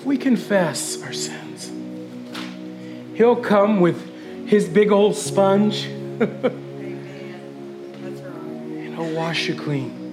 if 0.04 0.08
we 0.08 0.18
confess 0.18 1.02
our 1.02 1.14
sins, 1.14 1.72
He'll 3.16 3.38
come 3.38 3.80
with 3.80 4.48
His 4.48 4.68
big 4.68 4.92
old 4.92 5.16
sponge 5.16 5.86
and 6.20 6.54
He'll 8.96 9.16
wash 9.16 9.48
you 9.48 9.56
clean. 9.56 10.04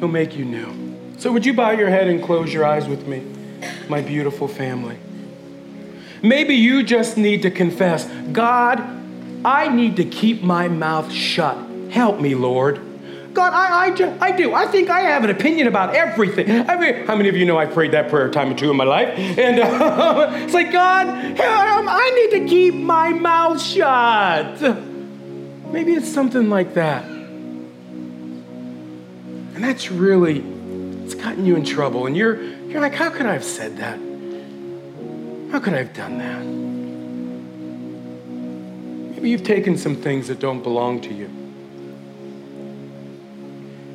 He'll 0.00 0.08
make 0.08 0.34
you 0.34 0.44
new. 0.44 0.89
So, 1.20 1.30
would 1.32 1.44
you 1.44 1.52
bow 1.52 1.72
your 1.72 1.90
head 1.90 2.08
and 2.08 2.24
close 2.24 2.50
your 2.50 2.64
eyes 2.64 2.88
with 2.88 3.06
me, 3.06 3.22
my 3.90 4.00
beautiful 4.00 4.48
family? 4.48 4.96
Maybe 6.22 6.54
you 6.54 6.82
just 6.82 7.18
need 7.18 7.42
to 7.42 7.50
confess 7.50 8.06
God, 8.32 8.80
I 9.44 9.68
need 9.68 9.96
to 9.96 10.06
keep 10.06 10.42
my 10.42 10.68
mouth 10.68 11.12
shut. 11.12 11.58
Help 11.90 12.20
me, 12.20 12.34
Lord. 12.34 12.80
God, 13.34 13.52
I, 13.52 13.88
I, 13.88 14.28
I 14.28 14.32
do. 14.32 14.54
I 14.54 14.64
think 14.66 14.88
I 14.88 15.00
have 15.00 15.22
an 15.22 15.28
opinion 15.28 15.66
about 15.66 15.94
everything. 15.94 16.50
I 16.66 16.76
mean, 16.80 17.06
how 17.06 17.16
many 17.16 17.28
of 17.28 17.36
you 17.36 17.44
know 17.44 17.58
I 17.58 17.66
prayed 17.66 17.92
that 17.92 18.08
prayer 18.08 18.28
a 18.28 18.30
time 18.30 18.50
or 18.52 18.54
two 18.54 18.70
in 18.70 18.78
my 18.78 18.84
life? 18.84 19.10
And 19.18 19.60
uh, 19.60 20.30
it's 20.36 20.54
like, 20.54 20.72
God, 20.72 21.06
I 21.06 22.10
need 22.30 22.40
to 22.40 22.46
keep 22.48 22.72
my 22.72 23.10
mouth 23.10 23.60
shut. 23.60 24.58
Maybe 25.70 25.92
it's 25.92 26.08
something 26.08 26.48
like 26.48 26.72
that. 26.74 27.04
And 29.54 29.62
that's 29.62 29.90
really, 29.90 30.59
it's 31.10 31.20
gotten 31.20 31.44
you 31.44 31.56
in 31.56 31.64
trouble. 31.64 32.06
And 32.06 32.16
you're, 32.16 32.40
you're 32.40 32.80
like, 32.80 32.94
how 32.94 33.10
could 33.10 33.26
I 33.26 33.32
have 33.32 33.42
said 33.42 33.78
that? 33.78 33.98
How 35.50 35.58
could 35.58 35.74
I 35.74 35.78
have 35.78 35.92
done 35.92 36.18
that? 36.18 36.44
Maybe 39.16 39.30
you've 39.30 39.42
taken 39.42 39.76
some 39.76 39.96
things 39.96 40.28
that 40.28 40.38
don't 40.38 40.62
belong 40.62 41.00
to 41.00 41.12
you. 41.12 41.26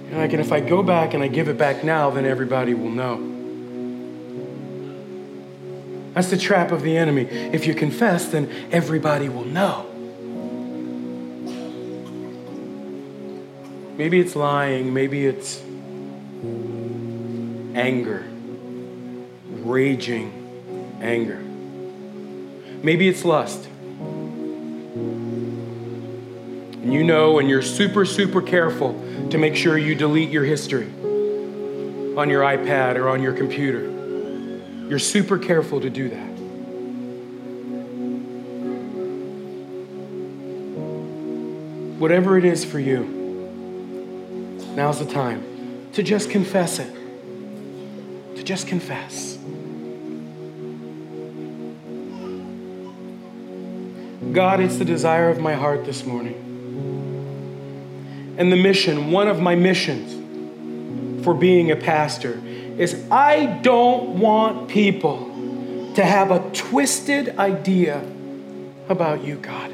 And 0.10 0.18
like, 0.18 0.34
and 0.34 0.42
if 0.42 0.52
I 0.52 0.60
go 0.60 0.84
back 0.84 1.14
and 1.14 1.24
I 1.24 1.30
give 1.30 1.48
it 1.48 1.58
back 1.58 1.86
now, 1.86 2.10
then 2.10 2.26
everybody 2.26 2.74
will 2.74 2.92
know. 2.92 3.32
That's 6.16 6.30
the 6.30 6.38
trap 6.38 6.74
of 6.74 6.82
the 6.82 6.98
enemy. 6.98 7.24
If 7.24 7.66
you 7.66 7.74
confess, 7.74 8.28
then 8.28 8.52
everybody 8.72 9.30
will 9.30 9.46
know. 9.46 9.86
Maybe 13.98 14.20
it's 14.20 14.36
lying, 14.36 14.94
maybe 14.94 15.26
it's 15.26 15.62
anger, 17.76 18.26
raging 19.50 20.32
anger. 21.02 21.40
Maybe 22.82 23.08
it's 23.10 23.26
lust. 23.26 23.68
And 26.82 26.94
you 26.94 27.04
know, 27.04 27.40
and 27.40 27.50
you're 27.50 27.62
super, 27.62 28.06
super 28.06 28.42
careful 28.42 28.94
to 29.30 29.38
make 29.38 29.56
sure 29.56 29.78
you 29.78 29.94
delete 29.94 30.30
your 30.30 30.46
history 30.46 30.88
on 32.18 32.30
your 32.30 32.44
iPad 32.44 32.96
or 32.96 33.10
on 33.10 33.22
your 33.22 33.34
computer. 33.34 33.92
You're 34.88 35.00
super 35.00 35.38
careful 35.38 35.82
to 35.82 35.90
do 35.90 36.10
that. 36.10 36.36
Whatever 42.00 42.38
it 42.38 42.46
is 42.46 42.64
for 42.64 42.80
you, 42.80 43.04
now's 44.76 45.00
the 45.00 45.12
time 45.12 45.44
to 45.94 46.04
just 46.04 46.30
confess 46.30 46.80
it. 46.80 47.05
To 48.36 48.44
just 48.44 48.68
confess. 48.68 49.38
God, 54.34 54.60
it's 54.60 54.78
the 54.78 54.86
desire 54.86 55.30
of 55.30 55.40
my 55.40 55.54
heart 55.54 55.86
this 55.86 56.06
morning. 56.06 56.36
And 58.38 58.52
the 58.52 58.58
mission, 58.58 59.12
one 59.12 59.30
of 59.30 59.40
my 59.40 59.56
missions 59.56 61.24
for 61.24 61.34
being 61.34 61.72
a 61.72 61.76
pastor, 61.76 62.42
is 62.78 63.02
I 63.10 63.46
don't 63.62 64.20
want 64.20 64.68
people 64.68 65.32
to 65.96 66.04
have 66.04 66.32
a 66.32 66.50
twisted 66.52 67.38
idea 67.40 68.06
about 68.90 69.24
you, 69.24 69.38
God. 69.38 69.72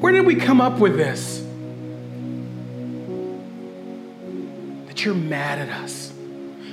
Where 0.00 0.12
did 0.12 0.26
we 0.26 0.34
come 0.34 0.60
up 0.60 0.78
with 0.78 0.96
this? 0.96 1.44
That 4.88 5.04
you're 5.04 5.14
mad 5.14 5.58
at 5.58 5.70
us. 5.70 6.09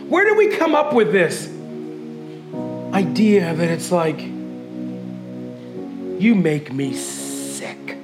Where 0.10 0.26
did 0.26 0.38
we 0.38 0.56
come 0.56 0.74
up 0.74 0.94
with 0.94 1.12
this 1.12 1.48
idea 2.94 3.54
that 3.54 3.70
it's 3.70 3.92
like, 3.92 4.20
you 4.20 4.34
make 6.34 6.72
me 6.72 6.96
sick? 6.96 7.98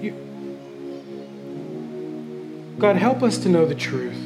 You... 0.00 0.14
God, 2.78 2.96
help 2.96 3.22
us 3.22 3.38
to 3.38 3.48
know 3.48 3.66
the 3.66 3.74
truth. 3.74 4.20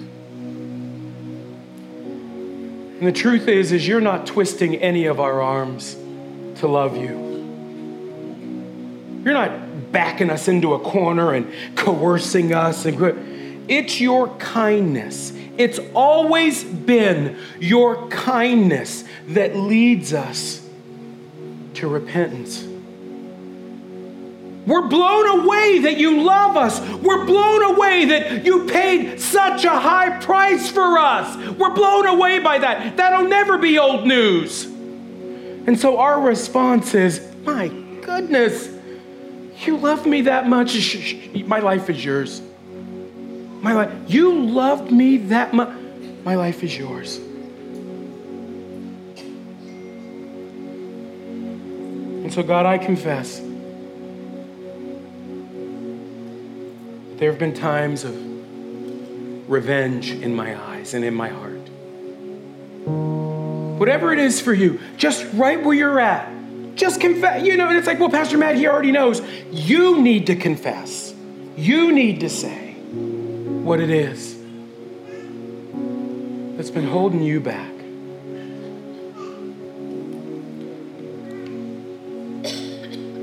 And 2.99 3.07
the 3.07 3.13
truth 3.13 3.47
is 3.47 3.73
is 3.73 3.87
you're 3.87 4.01
not 4.01 4.27
twisting 4.27 4.77
any 4.77 5.05
of 5.05 5.21
our 5.21 5.41
arms 5.41 5.95
to 6.57 6.67
love 6.67 6.97
you. 6.97 7.27
You're 9.23 9.35
not 9.35 9.93
backing 9.93 10.31
us 10.31 10.49
into 10.49 10.75
a 10.75 10.81
corner 10.81 11.35
and 11.35 11.53
coercing 11.77 12.55
us 12.55 12.87
and 12.87 12.97
it's 13.69 14.01
your 14.01 14.29
kindness. 14.39 15.33
It's 15.59 15.81
always 15.93 16.63
been 16.63 17.37
your 17.59 18.09
kindness 18.09 19.05
that 19.29 19.57
leads 19.57 20.15
us 20.15 20.65
to 21.75 21.89
repentance. 21.89 22.65
We're 24.69 24.87
blown 24.87 25.41
away 25.41 25.79
that 25.81 25.97
you 25.97 26.23
love 26.23 26.57
us. 26.57 26.79
We're 26.99 27.25
blown 27.25 27.75
away 27.75 28.05
that 28.05 28.45
you 28.45 28.67
paid 28.67 29.19
such 29.21 29.65
a 29.65 29.71
high 29.71 30.19
price 30.21 30.71
for 30.71 30.99
us. 30.99 31.37
We're 31.57 31.75
blown 31.75 32.07
away 32.07 32.39
by 32.39 32.59
that. 32.59 32.97
That'll 32.97 33.29
never 33.29 33.57
be 33.57 33.79
old 33.79 34.07
news. 34.07 34.65
And 34.65 35.79
so 35.79 35.99
our 35.99 36.21
response 36.21 36.95
is, 36.95 37.27
My 37.45 37.69
goodness, 38.03 38.69
you 39.65 39.79
love 39.79 40.07
me 40.07 40.23
that 40.23 40.47
much. 40.47 40.77
My 41.47 41.61
life 41.61 41.89
is 41.89 42.05
yours. 42.05 42.43
My 43.61 43.73
life, 43.73 43.93
you 44.07 44.47
loved 44.47 44.91
me 44.91 45.17
that 45.19 45.53
much. 45.53 45.77
My 46.25 46.35
life 46.35 46.63
is 46.63 46.77
yours. 46.77 47.19
And 52.25 52.33
so, 52.33 52.43
God, 52.43 52.67
I 52.67 52.79
confess 52.79 53.41
There 57.19 57.31
have 57.33 57.41
been 57.41 57.55
times 57.55 58.05
of 58.05 58.15
revenge 59.51 60.13
in 60.13 60.37
my 60.37 60.57
eyes 60.71 60.95
and 60.95 61.05
in 61.05 61.15
my 61.15 61.29
heart. 61.29 61.69
Whatever 63.81 64.13
it 64.13 64.21
is 64.21 64.41
for 64.41 64.55
you, 64.55 64.79
just 64.97 65.27
right 65.35 65.61
where 65.61 65.75
you're 65.75 65.99
at, 65.99 66.33
just 66.77 67.01
confess. 67.01 67.45
You 67.45 67.57
know, 67.57 67.67
and 67.67 67.77
it's 67.77 67.89
like, 67.89 67.99
well, 67.99 68.09
Pastor 68.09 68.39
Matt, 68.39 68.55
he 68.55 68.69
already 68.69 68.93
knows. 68.93 69.21
You 69.51 70.01
need 70.01 70.29
to 70.29 70.37
confess. 70.37 71.13
You 71.57 71.91
need 71.91 72.21
to 72.21 72.29
say 72.29 72.68
what 73.69 73.81
it 73.81 73.91
is 73.91 74.35
that's 76.57 76.71
been 76.71 76.87
holding 76.87 77.23
you 77.23 77.39
back. 77.39 77.71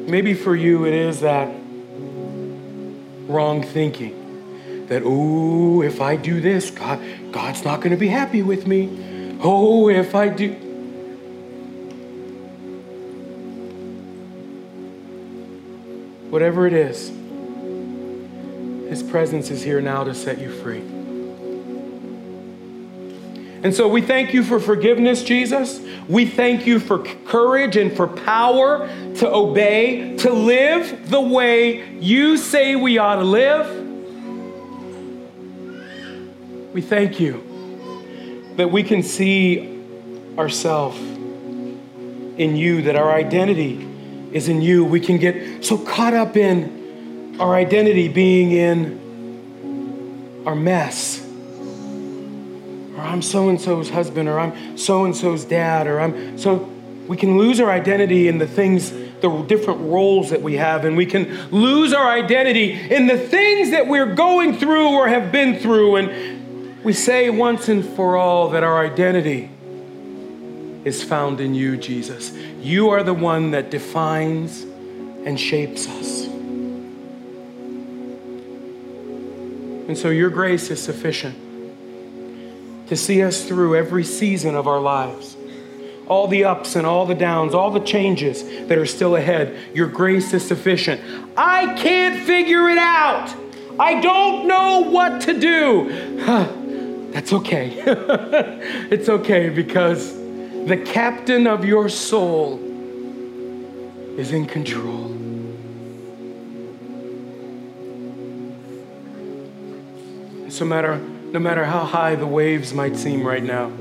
Maybe 0.07 0.35
for 0.35 0.55
you, 0.55 0.85
it 0.85 0.93
is 0.93 1.21
that 1.21 1.47
wrong 3.27 3.63
thinking. 3.63 4.85
That, 4.85 5.01
oh, 5.03 5.81
if 5.81 5.99
I 5.99 6.15
do 6.15 6.39
this, 6.39 6.69
God, 6.69 7.01
God's 7.31 7.65
not 7.65 7.77
going 7.77 7.89
to 7.89 7.97
be 7.97 8.07
happy 8.07 8.43
with 8.43 8.67
me. 8.67 9.39
Oh, 9.41 9.89
if 9.89 10.13
I 10.13 10.29
do. 10.29 10.51
Whatever 16.29 16.67
it 16.67 16.73
is, 16.73 17.09
His 18.95 19.03
presence 19.03 19.51
is 19.51 19.61
here 19.61 19.81
now 19.81 20.05
to 20.05 20.15
set 20.15 20.39
you 20.39 20.49
free. 20.49 20.79
And 23.61 23.75
so 23.75 23.89
we 23.89 24.01
thank 24.01 24.33
you 24.33 24.41
for 24.41 24.57
forgiveness, 24.57 25.21
Jesus. 25.21 25.81
We 26.07 26.25
thank 26.25 26.65
you 26.65 26.79
for 26.79 26.99
courage 26.99 27.75
and 27.75 27.91
for 27.93 28.07
power 28.07 28.87
to 29.15 29.29
obey, 29.29 30.15
to 30.19 30.31
live 30.31 31.09
the 31.09 31.19
way 31.19 31.89
you 31.95 32.37
say 32.37 32.77
we 32.77 32.97
ought 32.97 33.17
to 33.17 33.25
live. 33.25 33.67
We 36.73 36.81
thank 36.81 37.19
you 37.19 38.53
that 38.55 38.71
we 38.71 38.81
can 38.81 39.03
see 39.03 39.83
ourselves 40.37 40.97
in 41.01 42.55
you, 42.55 42.83
that 42.83 42.95
our 42.95 43.11
identity 43.11 43.85
is 44.31 44.47
in 44.47 44.61
you. 44.61 44.85
We 44.85 45.01
can 45.01 45.17
get 45.17 45.65
so 45.65 45.77
caught 45.77 46.13
up 46.13 46.37
in 46.37 46.84
our 47.39 47.55
identity 47.55 48.07
being 48.07 48.51
in 48.51 50.43
our 50.45 50.55
mess 50.55 51.25
Or 52.95 53.01
I'm 53.01 53.21
so 53.21 53.49
and 53.49 53.59
so's 53.59 53.89
husband, 53.89 54.29
or 54.29 54.39
I'm 54.39 54.77
so 54.77 55.05
and 55.05 55.15
so's 55.15 55.43
dad, 55.45 55.87
or 55.87 55.99
I'm 55.99 56.37
so. 56.37 56.69
We 57.07 57.17
can 57.17 57.37
lose 57.37 57.59
our 57.59 57.69
identity 57.69 58.27
in 58.27 58.37
the 58.37 58.47
things, 58.47 58.91
the 58.91 59.45
different 59.47 59.81
roles 59.81 60.29
that 60.29 60.41
we 60.41 60.55
have, 60.55 60.85
and 60.85 60.95
we 60.97 61.05
can 61.05 61.49
lose 61.51 61.93
our 61.93 62.09
identity 62.09 62.71
in 62.71 63.07
the 63.07 63.17
things 63.17 63.71
that 63.71 63.87
we're 63.87 64.15
going 64.15 64.57
through 64.57 64.87
or 64.89 65.07
have 65.07 65.31
been 65.31 65.59
through. 65.59 65.97
And 65.97 66.83
we 66.83 66.93
say 66.93 67.29
once 67.29 67.69
and 67.69 67.85
for 67.85 68.15
all 68.15 68.49
that 68.49 68.63
our 68.63 68.83
identity 68.83 69.49
is 70.85 71.03
found 71.03 71.41
in 71.41 71.53
you, 71.53 71.77
Jesus. 71.77 72.31
You 72.61 72.89
are 72.89 73.03
the 73.03 73.13
one 73.13 73.51
that 73.51 73.69
defines 73.71 74.61
and 75.25 75.39
shapes 75.39 75.87
us. 75.87 76.34
And 79.87 79.97
so 79.97 80.09
your 80.09 80.29
grace 80.29 80.71
is 80.71 80.81
sufficient 80.81 81.35
to 82.87 82.95
see 82.95 83.21
us 83.23 83.45
through 83.45 83.75
every 83.75 84.03
season 84.03 84.55
of 84.55 84.67
our 84.67 84.79
lives. 84.79 85.37
All 86.07 86.27
the 86.27 86.43
ups 86.43 86.75
and 86.75 86.85
all 86.85 87.05
the 87.05 87.15
downs, 87.15 87.55
all 87.55 87.71
the 87.71 87.79
changes 87.79 88.43
that 88.67 88.77
are 88.77 88.85
still 88.85 89.15
ahead. 89.15 89.57
Your 89.73 89.87
grace 89.87 90.33
is 90.33 90.47
sufficient. 90.47 91.01
I 91.35 91.73
can't 91.75 92.23
figure 92.25 92.69
it 92.69 92.77
out. 92.77 93.33
I 93.79 93.99
don't 94.01 94.47
know 94.47 94.81
what 94.81 95.21
to 95.21 95.39
do. 95.39 95.89
That's 97.11 97.33
okay. 97.33 97.73
it's 98.91 99.09
okay 99.09 99.49
because 99.49 100.15
the 100.65 100.77
captain 100.85 101.47
of 101.47 101.65
your 101.65 101.89
soul 101.89 102.59
is 104.17 104.31
in 104.31 104.45
control. 104.45 105.24
So, 110.55 110.63
matter 110.63 110.95
no 110.97 111.39
matter 111.39 111.65
how 111.65 111.83
high 111.83 112.15
the 112.15 112.25
waves 112.25 112.73
might 112.73 112.95
seem 112.95 113.27
right 113.27 113.43
now. 113.43 113.71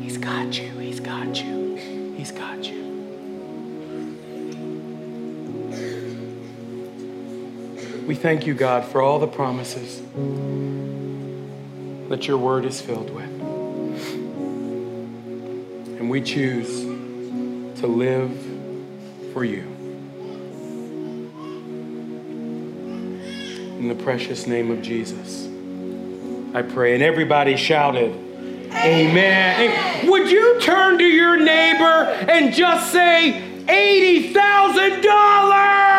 He's 0.00 0.16
got 0.16 0.58
you, 0.58 0.70
He's 0.78 0.98
got 0.98 1.44
you, 1.44 1.74
He's 2.16 2.32
got 2.32 2.64
you. 2.64 2.84
We 8.06 8.14
thank 8.14 8.46
you, 8.46 8.54
God, 8.54 8.86
for 8.86 9.02
all 9.02 9.18
the 9.18 9.26
promises 9.26 10.00
that 12.08 12.26
your 12.26 12.38
word 12.38 12.64
is 12.64 12.80
filled 12.80 13.10
with. 13.10 13.28
And 15.98 16.08
we 16.08 16.22
choose 16.22 16.80
to 17.80 17.86
live 17.86 18.32
for 19.34 19.44
you. 19.44 19.73
In 23.84 23.94
the 23.94 24.02
precious 24.02 24.46
name 24.46 24.70
of 24.70 24.80
Jesus. 24.80 25.46
I 26.54 26.62
pray. 26.62 26.94
And 26.94 27.02
everybody 27.02 27.54
shouted, 27.54 28.12
Amen. 28.72 29.60
Amen. 29.60 30.10
Would 30.10 30.30
you 30.30 30.58
turn 30.62 30.96
to 30.96 31.04
your 31.04 31.36
neighbor 31.36 31.84
and 31.84 32.54
just 32.54 32.90
say, 32.90 33.42
$80,000? 33.66 35.93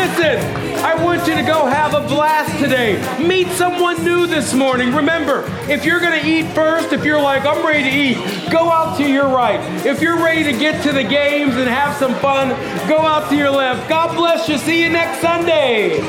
Listen, 0.00 0.38
I 0.82 0.94
want 1.04 1.28
you 1.28 1.34
to 1.34 1.42
go 1.42 1.66
have 1.66 1.92
a 1.92 2.00
blast 2.08 2.58
today. 2.58 2.96
Meet 3.22 3.48
someone 3.48 4.02
new 4.02 4.26
this 4.26 4.54
morning. 4.54 4.94
Remember, 4.94 5.44
if 5.68 5.84
you're 5.84 6.00
going 6.00 6.18
to 6.18 6.26
eat 6.26 6.54
first, 6.54 6.94
if 6.94 7.04
you're 7.04 7.20
like, 7.20 7.44
I'm 7.44 7.62
ready 7.64 7.82
to 7.82 7.90
eat, 7.90 8.50
go 8.50 8.70
out 8.70 8.96
to 8.96 9.06
your 9.06 9.28
right. 9.28 9.60
If 9.84 10.00
you're 10.00 10.16
ready 10.16 10.42
to 10.44 10.52
get 10.58 10.82
to 10.84 10.92
the 10.92 11.04
games 11.04 11.54
and 11.56 11.68
have 11.68 11.94
some 11.96 12.14
fun, 12.14 12.48
go 12.88 13.00
out 13.00 13.28
to 13.28 13.36
your 13.36 13.50
left. 13.50 13.90
God 13.90 14.16
bless 14.16 14.48
you. 14.48 14.56
See 14.56 14.82
you 14.82 14.88
next 14.88 15.20
Sunday. 15.20 16.00